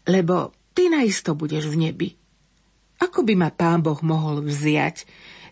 lebo 0.07 0.53
ty 0.73 0.89
naisto 0.89 1.37
budeš 1.37 1.69
v 1.69 1.89
nebi. 1.89 2.09
Ako 3.01 3.25
by 3.25 3.33
ma 3.33 3.49
pán 3.49 3.81
Boh 3.81 3.97
mohol 4.05 4.45
vziať, 4.45 5.05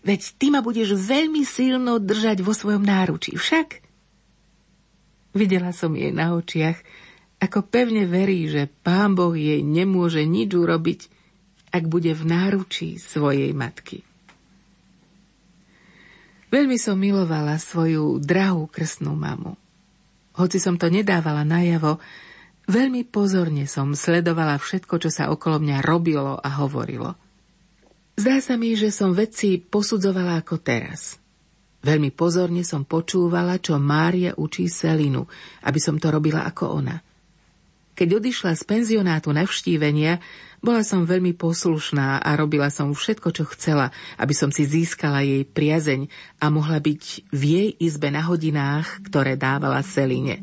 veď 0.06 0.20
ty 0.38 0.46
ma 0.54 0.62
budeš 0.62 0.94
veľmi 0.94 1.42
silno 1.42 1.98
držať 1.98 2.42
vo 2.42 2.54
svojom 2.54 2.82
náručí, 2.82 3.34
však? 3.34 3.82
Videla 5.34 5.70
som 5.74 5.94
jej 5.94 6.10
na 6.14 6.34
očiach, 6.34 6.78
ako 7.42 7.66
pevne 7.66 8.06
verí, 8.06 8.46
že 8.50 8.70
pán 8.70 9.14
Boh 9.14 9.34
jej 9.34 9.62
nemôže 9.62 10.22
nič 10.26 10.50
urobiť, 10.54 11.00
ak 11.70 11.84
bude 11.86 12.10
v 12.14 12.22
náručí 12.26 12.98
svojej 12.98 13.54
matky. 13.54 14.02
Veľmi 16.50 16.76
som 16.76 16.98
milovala 16.98 17.56
svoju 17.56 18.18
drahú 18.18 18.66
krstnú 18.66 19.14
mamu. 19.14 19.54
Hoci 20.34 20.58
som 20.58 20.74
to 20.74 20.90
nedávala 20.90 21.46
najavo, 21.46 22.02
Veľmi 22.70 23.02
pozorne 23.02 23.66
som 23.66 23.98
sledovala 23.98 24.54
všetko, 24.54 25.02
čo 25.02 25.10
sa 25.10 25.26
okolo 25.34 25.58
mňa 25.58 25.82
robilo 25.82 26.38
a 26.38 26.62
hovorilo. 26.62 27.18
Zdá 28.14 28.38
sa 28.38 28.54
mi, 28.54 28.78
že 28.78 28.94
som 28.94 29.10
veci 29.10 29.58
posudzovala 29.58 30.38
ako 30.38 30.54
teraz. 30.62 31.18
Veľmi 31.82 32.14
pozorne 32.14 32.62
som 32.62 32.86
počúvala, 32.86 33.58
čo 33.58 33.74
Mária 33.82 34.38
učí 34.38 34.70
Selinu, 34.70 35.26
aby 35.66 35.82
som 35.82 35.98
to 35.98 36.14
robila 36.14 36.46
ako 36.46 36.78
ona. 36.78 36.94
Keď 38.00 38.16
odišla 38.16 38.56
z 38.56 38.64
penzionátu 38.64 39.28
navštívenia, 39.28 40.24
bola 40.64 40.80
som 40.80 41.04
veľmi 41.04 41.36
poslušná 41.36 42.24
a 42.24 42.30
robila 42.32 42.72
som 42.72 42.96
všetko, 42.96 43.28
čo 43.28 43.44
chcela, 43.52 43.92
aby 44.16 44.32
som 44.32 44.48
si 44.48 44.64
získala 44.64 45.20
jej 45.20 45.44
priazeň 45.44 46.08
a 46.40 46.48
mohla 46.48 46.80
byť 46.80 47.28
v 47.28 47.42
jej 47.44 47.68
izbe 47.76 48.08
na 48.08 48.24
hodinách, 48.24 49.04
ktoré 49.04 49.36
dávala 49.36 49.84
Seline. 49.84 50.40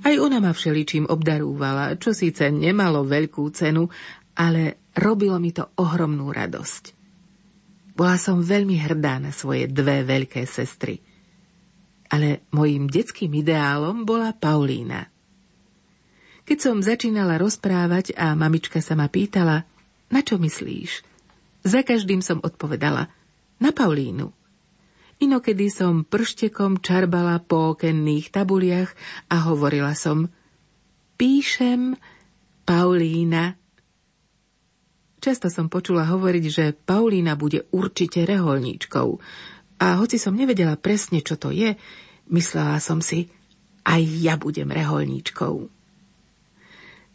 Aj 0.00 0.16
ona 0.16 0.40
ma 0.40 0.56
všeličím 0.56 1.04
obdarúvala, 1.04 2.00
čo 2.00 2.16
síce 2.16 2.48
nemalo 2.48 3.04
veľkú 3.04 3.44
cenu, 3.52 3.84
ale 4.40 4.88
robilo 4.96 5.36
mi 5.36 5.52
to 5.52 5.68
ohromnú 5.76 6.32
radosť. 6.32 6.96
Bola 7.92 8.16
som 8.16 8.40
veľmi 8.40 8.80
hrdá 8.80 9.20
na 9.20 9.36
svoje 9.36 9.68
dve 9.68 10.00
veľké 10.00 10.48
sestry. 10.48 10.96
Ale 12.08 12.48
mojím 12.56 12.88
detským 12.88 13.36
ideálom 13.36 14.08
bola 14.08 14.32
Paulína– 14.32 15.04
keď 16.50 16.58
som 16.58 16.82
začínala 16.82 17.38
rozprávať 17.38 18.18
a 18.18 18.34
mamička 18.34 18.82
sa 18.82 18.98
ma 18.98 19.06
pýtala, 19.06 19.62
na 20.10 20.18
čo 20.18 20.34
myslíš? 20.34 21.06
Za 21.62 21.86
každým 21.86 22.26
som 22.26 22.42
odpovedala, 22.42 23.06
na 23.62 23.70
Paulínu. 23.70 24.34
Inokedy 25.22 25.70
som 25.70 26.02
prštekom 26.02 26.82
čarbala 26.82 27.38
po 27.38 27.78
okenných 27.78 28.34
tabuliach 28.34 28.90
a 29.30 29.46
hovorila 29.46 29.94
som, 29.94 30.26
píšem 31.14 31.94
Paulína. 32.66 33.54
Často 35.22 35.54
som 35.54 35.70
počula 35.70 36.02
hovoriť, 36.02 36.44
že 36.50 36.74
Paulína 36.74 37.38
bude 37.38 37.70
určite 37.70 38.26
reholníčkou. 38.26 39.08
A 39.78 39.86
hoci 40.02 40.18
som 40.18 40.34
nevedela 40.34 40.74
presne, 40.74 41.22
čo 41.22 41.38
to 41.38 41.54
je, 41.54 41.78
myslela 42.26 42.82
som 42.82 42.98
si, 42.98 43.30
aj 43.86 44.02
ja 44.18 44.34
budem 44.34 44.66
reholníčkou. 44.66 45.78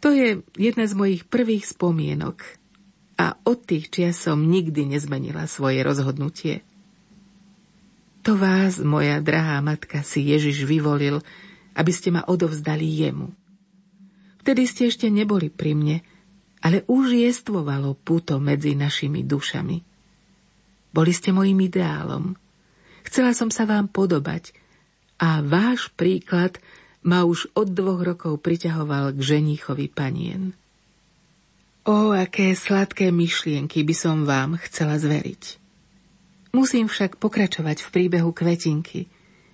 To 0.06 0.14
je 0.14 0.38
jedna 0.54 0.86
z 0.86 0.94
mojich 0.94 1.26
prvých 1.26 1.66
spomienok 1.66 2.38
a 3.18 3.34
od 3.42 3.58
tých 3.66 3.90
čias 3.90 4.22
som 4.22 4.38
nikdy 4.38 4.86
nezmenila 4.86 5.50
svoje 5.50 5.82
rozhodnutie. 5.82 6.62
To 8.22 8.38
vás, 8.38 8.78
moja 8.78 9.18
drahá 9.18 9.58
matka, 9.66 10.06
si 10.06 10.22
Ježiš 10.22 10.62
vyvolil, 10.62 11.26
aby 11.74 11.90
ste 11.90 12.14
ma 12.14 12.22
odovzdali 12.22 12.86
jemu. 12.86 13.34
Vtedy 14.46 14.70
ste 14.70 14.94
ešte 14.94 15.10
neboli 15.10 15.50
pri 15.50 15.74
mne, 15.74 15.98
ale 16.62 16.86
už 16.86 17.10
jestvovalo 17.10 17.98
puto 17.98 18.38
medzi 18.38 18.78
našimi 18.78 19.26
dušami. 19.26 19.82
Boli 20.94 21.10
ste 21.10 21.34
mojim 21.34 21.58
ideálom. 21.66 22.38
Chcela 23.02 23.34
som 23.34 23.50
sa 23.50 23.66
vám 23.66 23.90
podobať 23.90 24.54
a 25.18 25.42
váš 25.42 25.90
príklad– 25.98 26.62
ma 27.06 27.22
už 27.22 27.54
od 27.54 27.70
dvoch 27.70 28.02
rokov 28.02 28.42
priťahoval 28.42 29.14
k 29.14 29.20
ženíchovi 29.22 29.86
panien. 29.86 30.58
O, 31.86 32.10
aké 32.10 32.50
sladké 32.58 33.14
myšlienky 33.14 33.86
by 33.86 33.94
som 33.94 34.26
vám 34.26 34.58
chcela 34.66 34.98
zveriť. 34.98 35.62
Musím 36.50 36.90
však 36.90 37.22
pokračovať 37.22 37.86
v 37.86 37.88
príbehu 37.94 38.34
Kvetinky, 38.34 39.06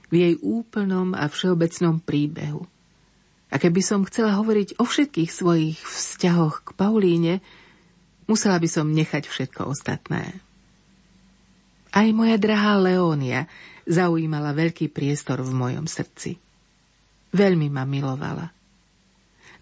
v 0.08 0.14
jej 0.16 0.34
úplnom 0.40 1.12
a 1.12 1.28
všeobecnom 1.28 2.00
príbehu. 2.00 2.64
A 3.52 3.60
keby 3.60 3.84
som 3.84 4.08
chcela 4.08 4.32
hovoriť 4.40 4.80
o 4.80 4.88
všetkých 4.88 5.28
svojich 5.28 5.76
vzťahoch 5.76 6.64
k 6.64 6.68
Paulíne, 6.72 7.44
musela 8.24 8.56
by 8.56 8.68
som 8.70 8.88
nechať 8.88 9.28
všetko 9.28 9.68
ostatné. 9.68 10.40
Aj 11.92 12.08
moja 12.16 12.40
drahá 12.40 12.80
Leónia 12.80 13.44
zaujímala 13.84 14.56
veľký 14.56 14.88
priestor 14.88 15.44
v 15.44 15.52
mojom 15.52 15.84
srdci. 15.84 16.40
Veľmi 17.32 17.72
ma 17.72 17.88
milovala. 17.88 18.52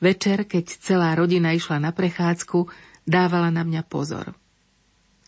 Večer, 0.03 0.49
keď 0.49 0.65
celá 0.81 1.15
rodina 1.15 1.55
išla 1.55 1.79
na 1.79 1.95
prechádzku, 1.95 2.67
dávala 3.07 3.55
na 3.55 3.63
mňa 3.63 3.83
pozor. 3.87 4.35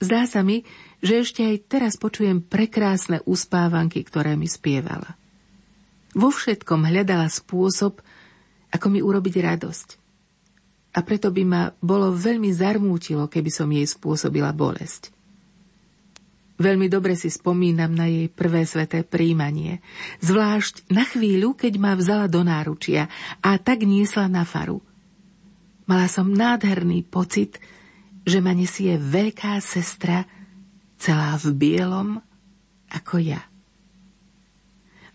Zdá 0.02 0.26
sa 0.26 0.42
mi, 0.42 0.66
že 0.98 1.22
ešte 1.22 1.46
aj 1.46 1.56
teraz 1.70 1.94
počujem 1.94 2.42
prekrásne 2.42 3.22
uspávanky, 3.22 4.02
ktoré 4.02 4.34
mi 4.34 4.50
spievala. 4.50 5.14
Vo 6.12 6.34
všetkom 6.34 6.82
hľadala 6.82 7.30
spôsob, 7.30 8.02
ako 8.74 8.86
mi 8.90 8.98
urobiť 8.98 9.34
radosť. 9.38 9.88
A 10.92 10.98
preto 11.06 11.30
by 11.30 11.42
ma 11.46 11.62
bolo 11.78 12.12
veľmi 12.12 12.50
zarmútilo, 12.52 13.30
keby 13.30 13.48
som 13.48 13.70
jej 13.70 13.86
spôsobila 13.86 14.50
bolesť. 14.52 15.14
Veľmi 16.60 16.86
dobre 16.92 17.16
si 17.16 17.32
spomínam 17.32 17.92
na 17.96 18.06
jej 18.06 18.28
prvé 18.28 18.68
sveté 18.68 19.02
príjmanie. 19.02 19.80
Zvlášť 20.20 20.92
na 20.92 21.02
chvíľu, 21.08 21.56
keď 21.56 21.72
ma 21.80 21.92
vzala 21.96 22.28
do 22.28 22.44
náručia 22.44 23.08
a 23.40 23.56
tak 23.56 23.88
niesla 23.88 24.28
na 24.28 24.44
faru. 24.44 24.84
Mala 25.88 26.06
som 26.06 26.30
nádherný 26.30 27.08
pocit, 27.08 27.58
že 28.22 28.38
ma 28.38 28.54
nesie 28.54 28.94
veľká 29.00 29.58
sestra, 29.58 30.28
celá 31.02 31.34
v 31.34 31.50
bielom, 31.58 32.22
ako 32.94 33.18
ja. 33.18 33.42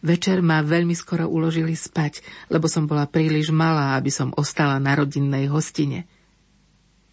Večer 0.03 0.43
ma 0.43 0.59
veľmi 0.61 0.93
skoro 0.93 1.25
uložili 1.31 1.73
spať, 1.73 2.21
lebo 2.51 2.67
som 2.67 2.85
bola 2.85 3.07
príliš 3.07 3.49
malá, 3.49 3.95
aby 3.95 4.11
som 4.11 4.35
ostala 4.35 4.77
na 4.77 4.93
rodinnej 4.93 5.47
hostine. 5.47 6.05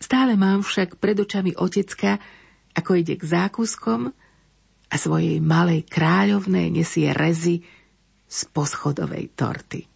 Stále 0.02 0.36
mám 0.36 0.60
však 0.60 1.00
pred 1.00 1.16
očami 1.16 1.56
otecka, 1.56 2.20
ako 2.74 2.90
ide 2.98 3.14
k 3.14 3.24
zákuskom 3.24 4.10
a 4.90 4.94
svojej 4.98 5.38
malej 5.42 5.86
kráľovnej 5.86 6.70
nesie 6.70 7.10
rezy 7.14 7.62
z 8.26 8.38
poschodovej 8.50 9.30
torty. 9.34 9.86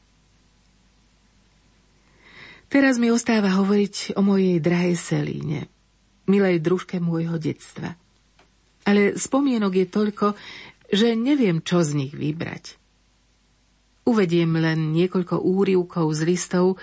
Teraz 2.68 3.00
mi 3.00 3.08
ostáva 3.08 3.48
hovoriť 3.56 4.18
o 4.18 4.20
mojej 4.20 4.60
drahej 4.60 4.94
Selíne, 4.94 5.60
milej 6.28 6.60
družke 6.60 7.00
môjho 7.00 7.40
detstva. 7.40 7.96
Ale 8.84 9.16
spomienok 9.16 9.72
je 9.72 9.86
toľko, 9.88 10.26
že 10.92 11.16
neviem, 11.16 11.64
čo 11.64 11.80
z 11.80 11.96
nich 11.96 12.12
vybrať. 12.12 12.76
Uvediem 14.04 14.56
len 14.56 14.92
niekoľko 14.92 15.40
úrivkov 15.40 16.12
z 16.16 16.20
listov, 16.28 16.80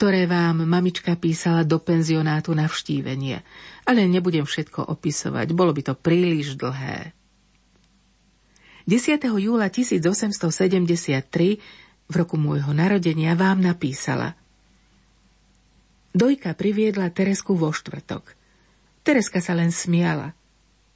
ktoré 0.00 0.24
vám 0.24 0.64
mamička 0.64 1.12
písala 1.12 1.60
do 1.60 1.76
penzionátu 1.76 2.56
na 2.56 2.64
vštívenie, 2.64 3.44
ale 3.84 4.08
nebudem 4.08 4.48
všetko 4.48 4.88
opisovať, 4.88 5.52
bolo 5.52 5.76
by 5.76 5.92
to 5.92 5.92
príliš 5.92 6.56
dlhé. 6.56 7.12
10. 8.88 9.20
júla 9.20 9.68
1873 9.68 10.40
v 12.08 12.14
roku 12.16 12.40
môjho 12.40 12.72
narodenia 12.72 13.36
vám 13.36 13.60
napísala 13.60 14.40
Dojka 16.16 16.56
priviedla 16.56 17.12
Teresku 17.12 17.52
vo 17.52 17.68
štvrtok. 17.68 18.24
Tereska 19.04 19.44
sa 19.44 19.52
len 19.52 19.68
smiala. 19.68 20.32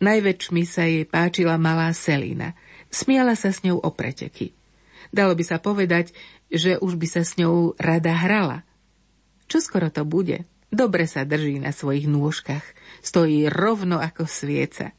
Najväčšmi 0.00 0.64
sa 0.64 0.88
jej 0.88 1.04
páčila 1.04 1.60
malá 1.60 1.92
Selina. 1.92 2.56
Smiala 2.88 3.36
sa 3.36 3.52
s 3.52 3.60
ňou 3.68 3.84
o 3.84 3.90
preteky. 3.92 4.56
Dalo 5.12 5.36
by 5.36 5.44
sa 5.44 5.60
povedať, 5.60 6.16
že 6.48 6.80
už 6.80 6.96
by 6.96 7.04
sa 7.04 7.20
s 7.20 7.36
ňou 7.36 7.76
rada 7.76 8.16
hrala. 8.16 8.64
Čo 9.48 9.58
skoro 9.60 9.92
to 9.92 10.02
bude? 10.08 10.44
Dobre 10.74 11.06
sa 11.06 11.22
drží 11.22 11.62
na 11.62 11.70
svojich 11.70 12.10
nôžkach. 12.10 12.64
Stojí 13.04 13.46
rovno 13.46 14.02
ako 14.02 14.26
svieca. 14.26 14.90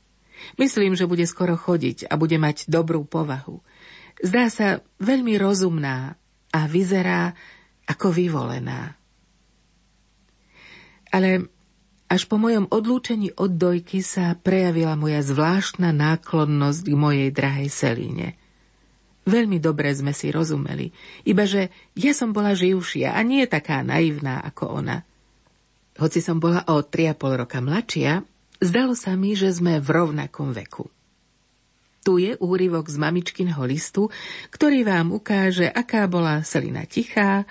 Myslím, 0.55 0.95
že 0.95 1.09
bude 1.09 1.27
skoro 1.27 1.59
chodiť 1.59 2.07
a 2.07 2.15
bude 2.15 2.39
mať 2.39 2.71
dobrú 2.71 3.03
povahu. 3.03 3.59
Zdá 4.23 4.47
sa 4.47 4.79
veľmi 5.03 5.35
rozumná 5.35 6.15
a 6.55 6.59
vyzerá 6.71 7.35
ako 7.83 8.15
vyvolená. 8.15 8.95
Ale 11.11 11.51
až 12.05 12.29
po 12.29 12.37
mojom 12.39 12.69
odlúčení 12.69 13.33
od 13.35 13.57
dojky 13.57 14.05
sa 14.05 14.37
prejavila 14.37 14.93
moja 14.95 15.25
zvláštna 15.25 15.91
náklonnosť 15.91 16.83
k 16.85 16.95
mojej 16.95 17.29
drahej 17.33 17.69
Selíne. 17.71 18.27
Veľmi 19.25 19.57
dobre 19.57 19.89
sme 19.89 20.13
si 20.13 20.29
rozumeli, 20.29 20.93
iba 21.25 21.49
že 21.49 21.73
ja 21.97 22.13
som 22.13 22.29
bola 22.29 22.53
živšia 22.53 23.17
a 23.17 23.21
nie 23.25 23.49
taká 23.49 23.81
naivná 23.81 24.41
ako 24.45 24.85
ona. 24.85 25.01
Hoci 25.97 26.21
som 26.21 26.37
bola 26.37 26.61
o 26.69 26.85
3,5 26.85 27.41
roka 27.41 27.57
mladšia, 27.57 28.21
Zdalo 28.63 28.95
sa 28.95 29.19
mi, 29.19 29.35
že 29.35 29.51
sme 29.51 29.83
v 29.83 29.89
rovnakom 29.91 30.55
veku. 30.55 30.87
Tu 32.05 32.21
je 32.21 32.31
úryvok 32.37 32.87
z 32.87 32.97
mamičkinho 33.01 33.61
listu, 33.65 34.13
ktorý 34.53 34.85
vám 34.85 35.11
ukáže, 35.11 35.65
aká 35.67 36.05
bola 36.05 36.45
Selina 36.45 36.85
tichá 36.85 37.43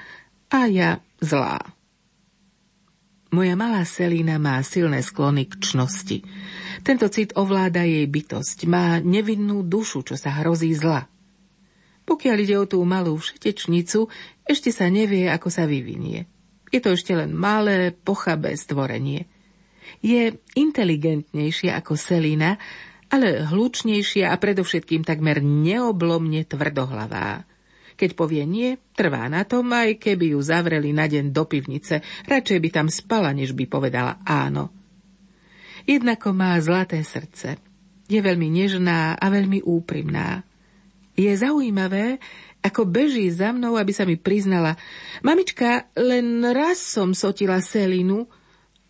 a 0.48 0.60
ja 0.70 1.02
zlá. 1.18 1.58
Moja 3.34 3.58
malá 3.58 3.82
Selina 3.82 4.38
má 4.38 4.62
silné 4.62 5.02
sklony 5.02 5.50
k 5.50 5.58
čnosti. 5.58 6.22
Tento 6.86 7.10
cit 7.10 7.34
ovláda 7.34 7.82
jej 7.82 8.06
bytosť, 8.06 8.70
má 8.70 9.02
nevinnú 9.02 9.66
dušu, 9.66 10.06
čo 10.06 10.14
sa 10.14 10.38
hrozí 10.38 10.70
zla. 10.70 11.10
Pokiaľ 12.04 12.36
ide 12.40 12.56
o 12.60 12.68
tú 12.68 12.84
malú 12.84 13.16
všetečnicu, 13.16 14.08
ešte 14.44 14.70
sa 14.70 14.92
nevie, 14.92 15.28
ako 15.32 15.48
sa 15.48 15.64
vyvinie. 15.64 16.28
Je 16.68 16.80
to 16.84 16.92
ešte 16.92 17.16
len 17.16 17.32
malé, 17.32 17.92
pochabé 17.92 18.56
stvorenie– 18.56 19.28
je 20.04 20.36
inteligentnejšia 20.56 21.80
ako 21.80 21.96
Selina, 21.96 22.56
ale 23.12 23.46
hlučnejšia 23.46 24.32
a 24.32 24.36
predovšetkým 24.40 25.04
takmer 25.06 25.44
neoblomne 25.44 26.44
tvrdohlavá. 26.48 27.46
Keď 27.94 28.10
povie 28.18 28.42
nie, 28.42 28.74
trvá 28.98 29.30
na 29.30 29.46
tom, 29.46 29.70
aj 29.70 30.02
keby 30.02 30.34
ju 30.34 30.40
zavreli 30.42 30.90
na 30.90 31.06
deň 31.06 31.30
do 31.30 31.46
pivnice. 31.46 32.02
Radšej 32.26 32.58
by 32.58 32.68
tam 32.74 32.88
spala, 32.90 33.30
než 33.30 33.54
by 33.54 33.70
povedala 33.70 34.18
áno. 34.26 34.74
Jednako 35.86 36.34
má 36.34 36.58
zlaté 36.58 37.06
srdce. 37.06 37.54
Je 38.10 38.18
veľmi 38.18 38.50
nežná 38.50 39.14
a 39.14 39.26
veľmi 39.30 39.62
úprimná. 39.62 40.42
Je 41.14 41.30
zaujímavé, 41.30 42.18
ako 42.64 42.88
beží 42.88 43.28
za 43.30 43.52
mnou, 43.52 43.76
aby 43.76 43.92
sa 43.92 44.08
mi 44.08 44.16
priznala. 44.16 44.74
Mamička, 45.20 45.92
len 45.94 46.42
raz 46.42 46.80
som 46.80 47.12
sotila 47.12 47.60
selinu, 47.60 48.26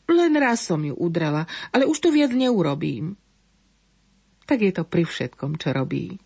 len 0.08 0.32
raz 0.38 0.64
som 0.64 0.80
ju 0.80 0.94
udrala, 0.94 1.44
ale 1.74 1.84
už 1.84 1.98
to 1.98 2.08
viac 2.14 2.30
neurobím. 2.30 3.18
Tak 4.44 4.58
je 4.60 4.72
to 4.72 4.84
pri 4.84 5.04
všetkom, 5.08 5.56
čo 5.56 5.72
robí. 5.72 6.16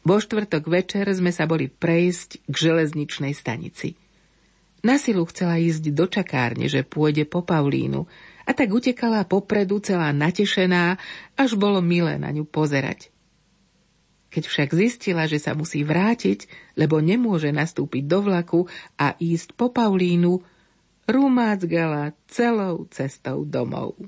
Vo 0.00 0.16
štvrtok 0.16 0.64
večer 0.64 1.04
sme 1.12 1.28
sa 1.28 1.44
boli 1.44 1.68
prejsť 1.68 2.48
k 2.48 2.54
železničnej 2.56 3.36
stanici. 3.36 4.00
Na 4.80 4.96
silu 4.96 5.28
chcela 5.28 5.60
ísť 5.60 5.92
do 5.92 6.08
čakárne, 6.08 6.64
že 6.72 6.88
pôjde 6.88 7.28
po 7.28 7.44
Paulínu 7.44 8.08
a 8.48 8.50
tak 8.56 8.72
utekala 8.72 9.28
popredu 9.28 9.76
celá 9.84 10.08
natešená, 10.16 10.96
až 11.36 11.50
bolo 11.60 11.84
milé 11.84 12.16
na 12.16 12.32
ňu 12.32 12.48
pozerať. 12.48 13.09
Keď 14.30 14.44
však 14.46 14.70
zistila, 14.72 15.26
že 15.26 15.42
sa 15.42 15.58
musí 15.58 15.82
vrátiť, 15.82 16.46
lebo 16.78 17.02
nemôže 17.02 17.50
nastúpiť 17.50 18.06
do 18.06 18.18
vlaku 18.22 18.60
a 18.94 19.18
ísť 19.18 19.58
po 19.58 19.74
Paulínu, 19.74 20.38
rumácgala 21.10 22.14
celou 22.30 22.86
cestou 22.94 23.42
domov. 23.42 23.98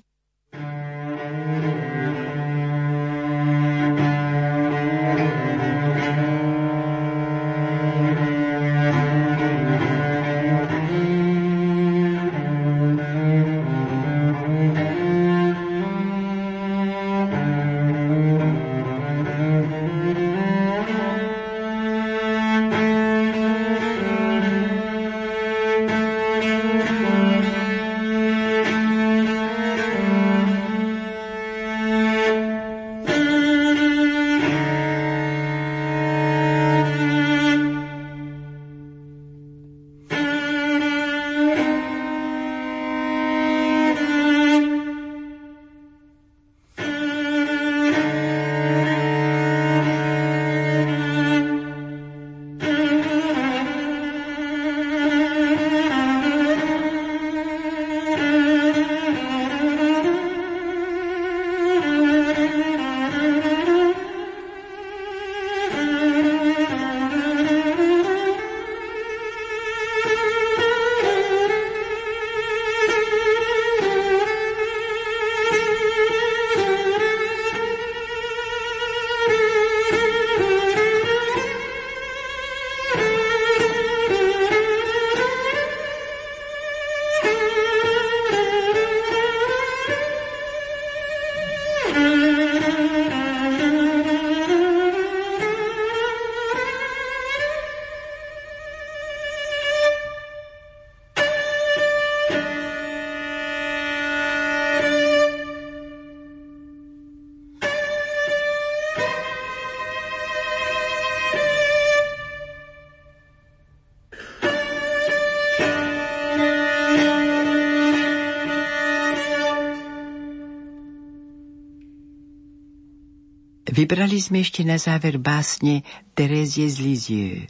Vybrali 123.72 124.20
sme 124.20 124.44
ešte 124.44 124.68
na 124.68 124.76
záver 124.76 125.16
básne 125.16 125.80
Terézie 126.12 126.68
z 126.68 126.76
Lisieux. 126.84 127.48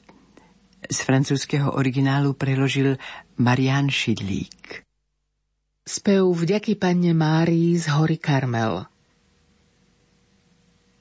Z 0.87 1.03
francúzského 1.03 1.75
originálu 1.75 2.39
preložil 2.39 2.95
Marian 3.43 3.91
Šidlík. 3.91 4.87
Spev 5.83 6.31
vďaky 6.31 6.79
panne 6.79 7.11
Márii 7.11 7.75
z 7.75 7.91
hory 7.91 8.23
Karmel. 8.23 8.87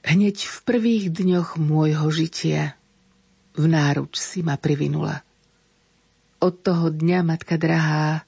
Hneď 0.02 0.42
v 0.42 0.56
prvých 0.66 1.14
dňoch 1.14 1.54
môjho 1.54 2.10
žitia 2.10 2.74
v 3.54 3.70
náruč 3.70 4.18
si 4.18 4.42
ma 4.42 4.58
privinula. 4.58 5.22
Od 6.42 6.54
toho 6.66 6.90
dňa, 6.90 7.22
matka 7.22 7.54
drahá, 7.54 8.26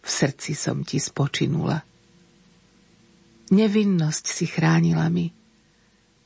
v 0.00 0.08
srdci 0.08 0.56
som 0.56 0.80
ti 0.80 0.96
spočinula. 0.96 1.84
Nevinnosť 3.52 4.24
si 4.24 4.48
chránila 4.48 5.12
mi, 5.12 5.35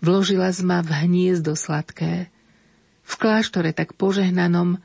Vložila 0.01 0.49
zma 0.49 0.81
v 0.81 0.91
hniezdo 1.05 1.53
sladké, 1.53 2.33
v 3.05 3.15
kláštore 3.21 3.77
tak 3.77 3.93
požehnanom, 4.01 4.81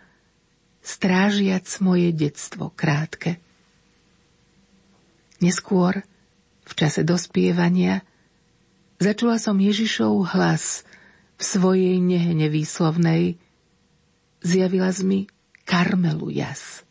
strážiac 0.83 1.63
moje 1.79 2.11
detstvo 2.11 2.67
krátke. 2.75 3.39
Neskôr, 5.39 6.03
v 6.67 6.73
čase 6.75 7.07
dospievania, 7.07 8.03
začula 8.99 9.39
som 9.39 9.55
Ježišov 9.55 10.35
hlas 10.35 10.83
v 11.39 11.43
svojej 11.43 11.95
nehe 12.03 12.35
nevýslovnej, 12.35 13.39
zjavila 14.43 14.91
z 14.91 15.01
mi 15.07 15.19
karmelu 15.63 16.27
jas. 16.27 16.83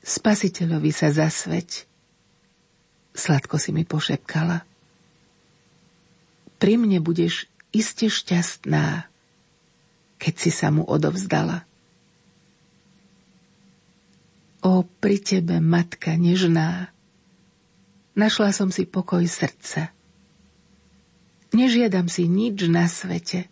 Spasiteľovi 0.00 0.96
sa 0.96 1.12
zasveť, 1.12 1.84
sladko 3.12 3.60
si 3.60 3.76
mi 3.76 3.84
pošepkala– 3.84 4.64
pri 6.56 6.80
mne 6.80 7.00
budeš 7.04 7.48
iste 7.72 8.08
šťastná, 8.08 9.08
keď 10.16 10.34
si 10.36 10.50
sa 10.52 10.72
mu 10.72 10.84
odovzdala. 10.84 11.68
O, 14.64 14.82
pri 14.82 15.20
tebe, 15.22 15.62
matka 15.62 16.16
nežná, 16.16 16.90
našla 18.18 18.50
som 18.50 18.72
si 18.72 18.88
pokoj 18.88 19.22
srdca. 19.28 19.92
Nežiadam 21.54 22.10
si 22.10 22.26
nič 22.26 22.66
na 22.66 22.90
svete. 22.90 23.46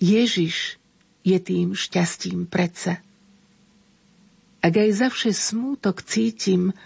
Ježiš 0.00 0.80
je 1.22 1.38
tým 1.38 1.76
šťastím 1.76 2.48
predsa. 2.48 3.04
Ak 4.60 4.74
aj 4.76 4.90
zavše 4.92 5.32
smútok 5.32 6.04
cítim 6.04 6.76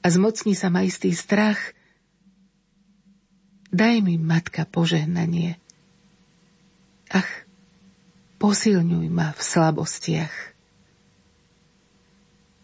a 0.00 0.06
zmocní 0.08 0.56
sa 0.56 0.72
ma 0.72 0.84
istý 0.84 1.12
strach, 1.12 1.75
Daj 3.74 3.98
mi, 3.98 4.14
matka, 4.14 4.62
požehnanie. 4.62 5.58
Ach, 7.10 7.30
posilňuj 8.38 9.06
ma 9.10 9.34
v 9.34 9.40
slabostiach. 9.42 10.34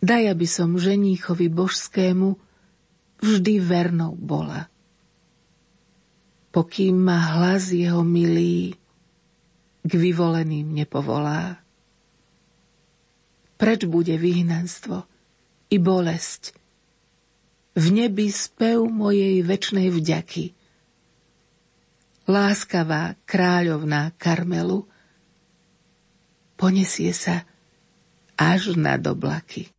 Daj, 0.02 0.22
aby 0.30 0.46
som 0.46 0.78
ženíchovi 0.78 1.46
božskému 1.50 2.38
vždy 3.22 3.54
vernou 3.62 4.14
bola. 4.18 4.66
Pokým 6.54 6.98
ma 6.98 7.18
hlas 7.38 7.70
jeho 7.70 8.02
milý 8.02 8.78
k 9.82 9.92
vyvoleným 9.94 10.70
nepovolá. 10.70 11.58
Preč 13.58 13.86
bude 13.86 14.18
vyhnanstvo 14.18 15.06
i 15.70 15.76
bolesť, 15.78 16.54
v 17.72 17.86
nebi 17.94 18.28
spev 18.28 18.84
mojej 18.86 19.42
večnej 19.42 19.90
vďaky– 19.90 20.44
láskavá 22.26 23.18
kráľovná 23.26 24.14
Karmelu, 24.14 24.86
ponesie 26.54 27.10
sa 27.10 27.42
až 28.38 28.78
na 28.78 28.94
doblaky. 28.94 29.70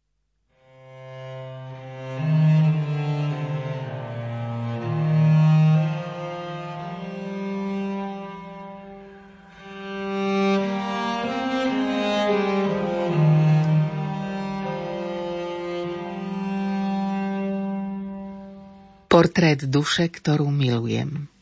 Portrét 19.13 19.69
duše, 19.69 20.09
ktorú 20.09 20.49
milujem. 20.49 21.32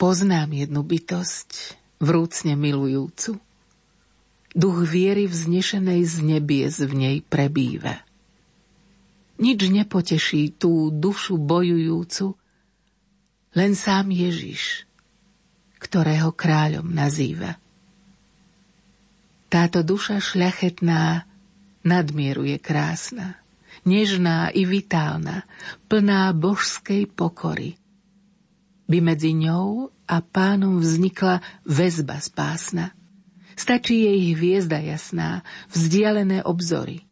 Poznám 0.00 0.56
jednu 0.56 0.80
bytosť, 0.80 1.76
vrúcne 2.00 2.56
milujúcu. 2.56 3.36
Duch 4.56 4.78
viery 4.88 5.28
vznešenej 5.28 6.00
z 6.08 6.14
nebies 6.24 6.80
v 6.80 6.92
nej 6.96 7.16
prebýva. 7.20 8.00
Nič 9.36 9.60
nepoteší 9.68 10.56
tú 10.56 10.88
dušu 10.88 11.36
bojujúcu, 11.36 12.32
len 13.52 13.76
sám 13.76 14.08
Ježiš, 14.08 14.88
ktorého 15.76 16.32
kráľom 16.32 16.88
nazýva. 16.88 17.60
Táto 19.52 19.84
duša 19.84 20.16
šľachetná 20.16 21.28
nadmieru 21.84 22.48
je 22.48 22.56
krásna 22.56 23.40
nežná 23.84 24.52
i 24.52 24.68
vitálna, 24.68 25.48
plná 25.88 26.32
božskej 26.36 27.08
pokory. 27.08 27.80
By 28.90 28.98
medzi 28.98 29.30
ňou 29.38 29.94
a 30.10 30.18
pánom 30.18 30.82
vznikla 30.82 31.38
väzba 31.62 32.18
spásna. 32.18 32.90
Stačí 33.54 34.02
jej 34.02 34.34
hviezda 34.34 34.82
jasná, 34.82 35.46
vzdialené 35.70 36.42
obzory. 36.42 37.06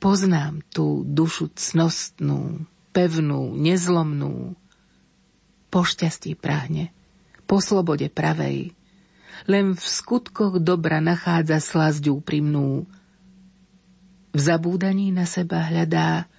Poznám 0.00 0.64
tú 0.72 1.04
dušu 1.04 1.52
cnostnú, 1.52 2.64
pevnú, 2.96 3.52
nezlomnú. 3.52 4.56
Po 5.68 5.80
šťastí 5.84 6.32
prahne, 6.38 6.88
po 7.44 7.60
slobode 7.60 8.08
pravej, 8.08 8.72
len 9.44 9.76
v 9.76 9.84
skutkoch 9.84 10.64
dobra 10.64 11.04
nachádza 11.04 11.60
slasť 11.60 12.08
úprimnú, 12.08 12.88
v 14.32 14.38
zabúdaní 14.40 15.12
na 15.12 15.28
seba 15.28 15.66
hľadá 15.66 16.30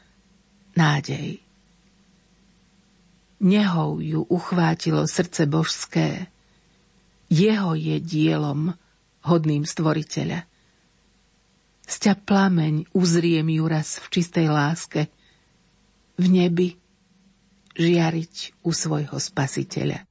nádej. 0.74 1.49
Nehou 3.40 4.04
ju 4.04 4.28
uchvátilo 4.28 5.08
srdce 5.08 5.48
božské. 5.48 6.28
Jeho 7.30 7.72
je 7.78 8.02
dielom 8.04 8.76
hodným 9.24 9.64
stvoriteľa. 9.64 10.44
Sťa 11.90 12.14
plameň 12.28 12.92
uzriem 12.94 13.48
ju 13.50 13.64
raz 13.66 13.98
v 14.04 14.06
čistej 14.12 14.52
láske, 14.52 15.08
v 16.20 16.26
nebi 16.28 16.68
žiariť 17.80 18.66
u 18.68 18.72
svojho 18.76 19.18
spasiteľa. 19.18 20.09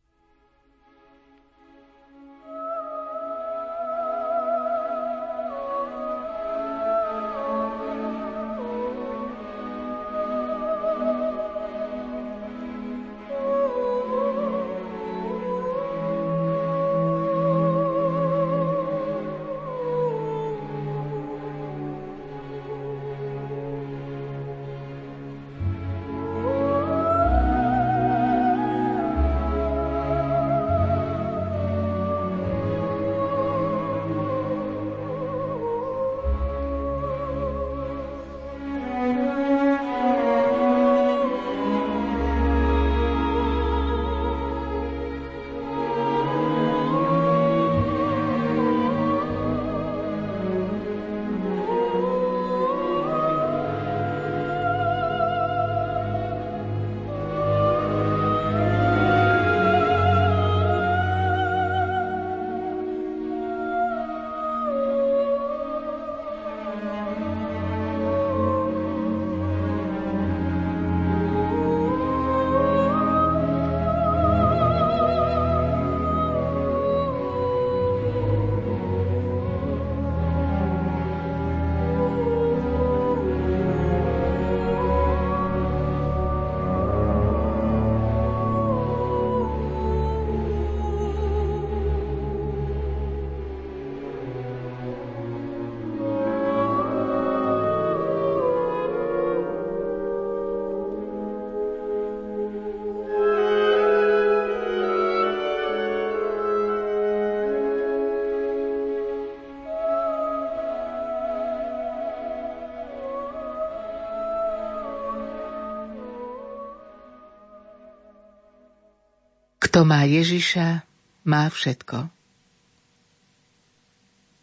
Kto 119.78 119.86
má 119.86 120.02
Ježiša, 120.02 120.82
má 121.30 121.46
všetko. 121.46 122.10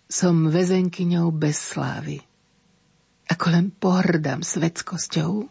Som 0.07 0.47
väzenkyňou 0.47 1.27
bez 1.35 1.59
slávy. 1.59 2.23
Ako 3.27 3.51
len 3.51 3.67
pohrdám 3.67 4.47
svetskosťou. 4.47 5.43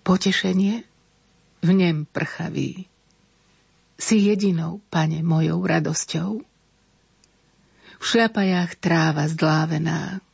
Potešenie 0.00 0.80
v 1.60 1.68
nem 1.76 2.08
prchaví. 2.08 2.88
Si 4.00 4.32
jedinou, 4.32 4.80
pane, 4.88 5.20
mojou 5.20 5.60
radosťou. 5.60 6.40
V 8.00 8.04
šľapajách 8.08 8.80
tráva 8.80 9.28
zdlávená. 9.28 10.24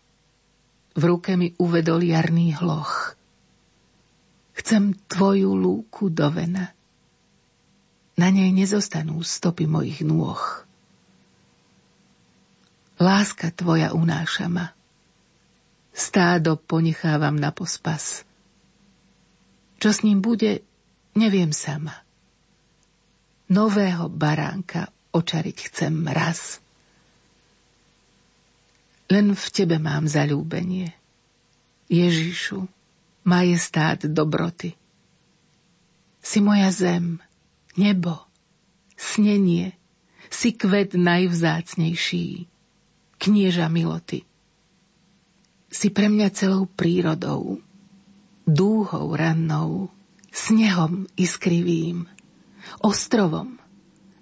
V 0.95 1.03
ruke 1.03 1.35
mi 1.35 1.51
uvedol 1.59 2.07
jarný 2.07 2.55
hloch. 2.63 3.19
Chcem 4.55 4.95
tvoju 5.11 5.51
lúku 5.51 6.15
do 6.15 6.31
vena 6.31 6.79
na 8.21 8.29
nej 8.29 8.53
nezostanú 8.53 9.25
stopy 9.25 9.65
mojich 9.65 10.05
nôh. 10.05 10.37
Láska 13.01 13.49
tvoja 13.49 13.97
unáša 13.97 14.53
ma. 14.53 14.77
Stádo 15.97 16.61
ponechávam 16.61 17.33
na 17.33 17.49
pospas. 17.49 18.29
Čo 19.81 19.89
s 19.89 20.05
ním 20.05 20.21
bude, 20.21 20.61
neviem 21.17 21.49
sama. 21.57 22.05
Nového 23.49 24.13
baránka 24.13 24.93
očariť 25.17 25.57
chcem 25.73 26.05
raz. 26.13 26.61
Len 29.09 29.33
v 29.33 29.47
tebe 29.49 29.81
mám 29.81 30.05
zalúbenie. 30.05 30.93
Ježišu, 31.89 32.69
majestát 33.25 34.05
dobroty. 34.07 34.77
Si 36.21 36.39
moja 36.45 36.69
zem, 36.69 37.19
nebo, 37.77 38.19
snenie, 38.97 39.77
si 40.31 40.55
kvet 40.55 40.95
najvzácnejší, 40.95 42.47
knieža 43.19 43.67
miloty. 43.67 44.23
Si 45.71 45.89
pre 45.91 46.11
mňa 46.11 46.29
celou 46.35 46.67
prírodou, 46.67 47.63
dúhou 48.47 49.15
rannou, 49.15 49.91
snehom 50.31 51.07
iskrivým, 51.15 52.07
ostrovom, 52.83 53.59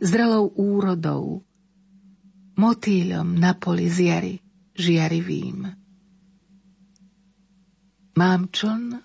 zrelou 0.00 0.52
úrodou, 0.56 1.40
motýľom 2.58 3.38
na 3.38 3.54
poli 3.56 3.88
zjary 3.88 4.42
žiarivým. 4.76 5.68
Mám 8.18 8.50
čln, 8.50 8.98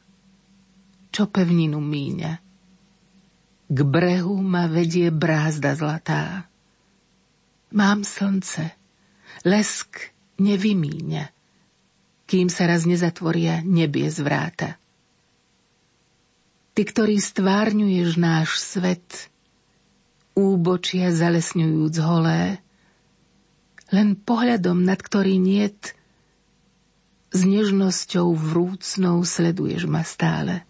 čo 1.13 1.29
pevninu 1.29 1.77
míňa. 1.77 2.42
K 3.72 3.80
brehu 3.84 4.39
ma 4.43 4.68
vedie 4.68 5.07
brázda 5.14 5.76
zlatá. 5.78 6.49
Mám 7.74 8.03
slnce, 8.05 8.76
lesk 9.47 10.14
nevymíňa, 10.38 11.26
kým 12.30 12.47
sa 12.51 12.70
raz 12.70 12.86
nezatvoria 12.86 13.66
nebie 13.66 14.09
zvráta. 14.11 14.78
Ty, 16.74 16.82
ktorý 16.89 17.22
stvárňuješ 17.22 18.09
náš 18.18 18.57
svet, 18.57 19.30
úbočia 20.34 21.14
zalesňujúc 21.14 21.95
holé, 22.01 22.57
len 23.93 24.18
pohľadom, 24.18 24.82
nad 24.82 24.97
ktorý 24.97 25.38
niet, 25.38 25.93
s 27.30 27.41
nežnosťou 27.45 28.34
vrúcnou 28.34 29.22
sleduješ 29.22 29.86
ma 29.86 30.01
stále. 30.01 30.66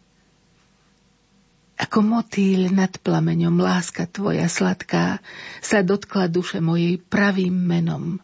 Ako 1.73 2.05
motýl 2.05 2.69
nad 2.69 2.93
plameňom 3.01 3.57
láska 3.57 4.05
tvoja 4.05 4.45
sladká 4.45 5.17
sa 5.57 5.81
dotkla 5.81 6.29
duše 6.29 6.61
mojej 6.61 7.01
pravým 7.01 7.53
menom. 7.53 8.21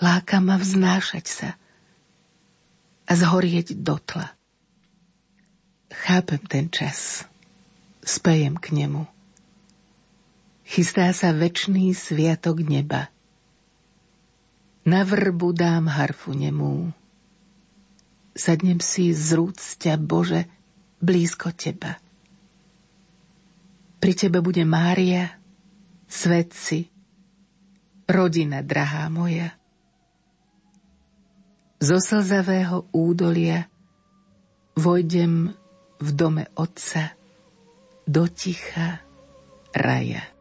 Láka 0.00 0.40
ma 0.40 0.56
vznášať 0.56 1.26
sa 1.28 1.50
a 3.04 3.12
zhorieť 3.12 3.76
dotla. 3.76 4.32
Chápem 5.92 6.40
ten 6.48 6.66
čas. 6.72 7.28
Spejem 8.04 8.56
k 8.60 8.74
nemu. 8.74 9.04
Chystá 10.64 11.12
sa 11.12 11.32
večný 11.36 11.92
sviatok 11.92 12.64
neba. 12.64 13.12
Na 14.84 15.04
vrbu 15.04 15.52
dám 15.52 15.88
harfu 15.88 16.32
nemú. 16.36 16.92
Sadnem 18.36 18.80
si 18.80 19.12
z 19.14 19.36
ťa, 19.80 19.94
Bože, 20.00 20.48
blízko 21.04 21.52
Teba. 21.52 21.92
Pri 24.00 24.12
Tebe 24.16 24.40
bude 24.40 24.64
Mária, 24.64 25.28
svetci, 26.08 26.88
rodina 28.08 28.64
drahá 28.64 29.12
moja. 29.12 29.52
Zo 31.84 32.00
slzavého 32.00 32.88
údolia 32.96 33.68
vojdem 34.80 35.52
v 36.00 36.08
dome 36.16 36.48
Otca 36.56 37.12
do 38.08 38.24
ticha 38.28 39.04
raja. 39.72 40.33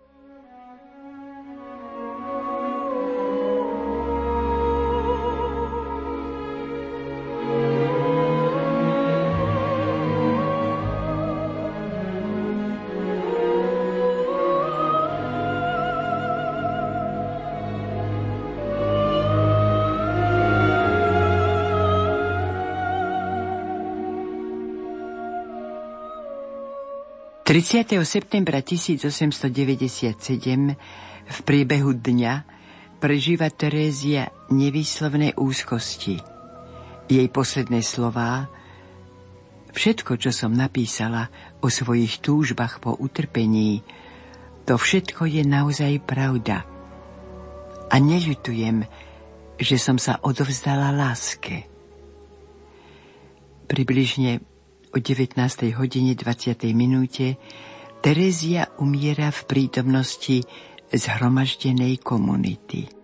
30. 27.64 27.96
septembra 28.04 28.60
1897 28.60 30.20
v 31.24 31.38
priebehu 31.48 31.96
dňa 31.96 32.44
prežíva 33.00 33.48
Terézia 33.56 34.36
nevýslovné 34.52 35.40
úzkosti. 35.40 36.20
Jej 37.08 37.28
posledné 37.32 37.80
slová 37.80 38.52
Všetko, 39.72 40.20
čo 40.20 40.36
som 40.36 40.52
napísala 40.52 41.32
o 41.64 41.72
svojich 41.72 42.20
túžbách 42.20 42.84
po 42.84 43.00
utrpení, 43.00 43.80
to 44.68 44.76
všetko 44.76 45.24
je 45.24 45.48
naozaj 45.48 46.04
pravda. 46.04 46.68
A 47.88 47.96
neľutujem, 47.96 48.84
že 49.56 49.80
som 49.80 49.96
sa 49.96 50.20
odovzdala 50.20 50.92
láske. 50.92 51.64
Približne 53.72 54.44
o 54.94 55.02
19. 55.02 55.74
hodine 55.74 56.14
20. 56.14 56.70
minúte 56.78 57.42
Terezia 58.04 58.70
umiera 58.78 59.34
v 59.34 59.42
prítomnosti 59.50 60.46
zhromaždenej 60.94 61.98
komunity. 62.06 63.03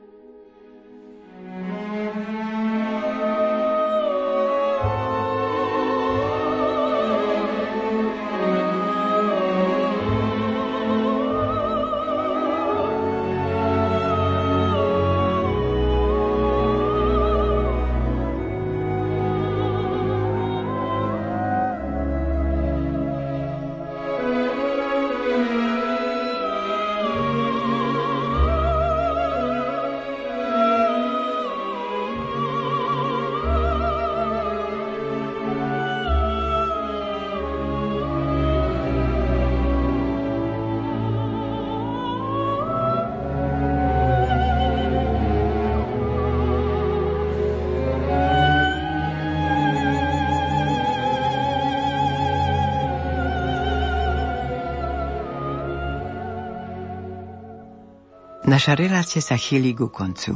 Naša 58.49 58.73
relácia 58.73 59.21
sa 59.21 59.37
chýli 59.37 59.77
ku 59.77 59.93
koncu. 59.93 60.33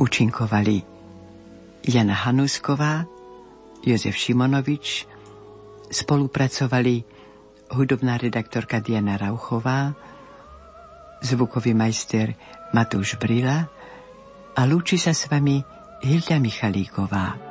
Učinkovali 0.00 0.80
Jana 1.84 2.16
Hanusková, 2.24 3.04
Jozef 3.84 4.16
Šimonovič, 4.16 5.04
spolupracovali 5.92 7.04
hudobná 7.76 8.16
redaktorka 8.16 8.80
Diana 8.80 9.20
Rauchová, 9.20 9.92
zvukový 11.20 11.76
majster 11.76 12.32
Matúš 12.72 13.20
Brila 13.20 13.68
a 14.56 14.60
lúči 14.64 14.96
sa 14.96 15.12
s 15.12 15.28
vami 15.28 15.60
Hilda 16.00 16.40
Michalíková. 16.40 17.47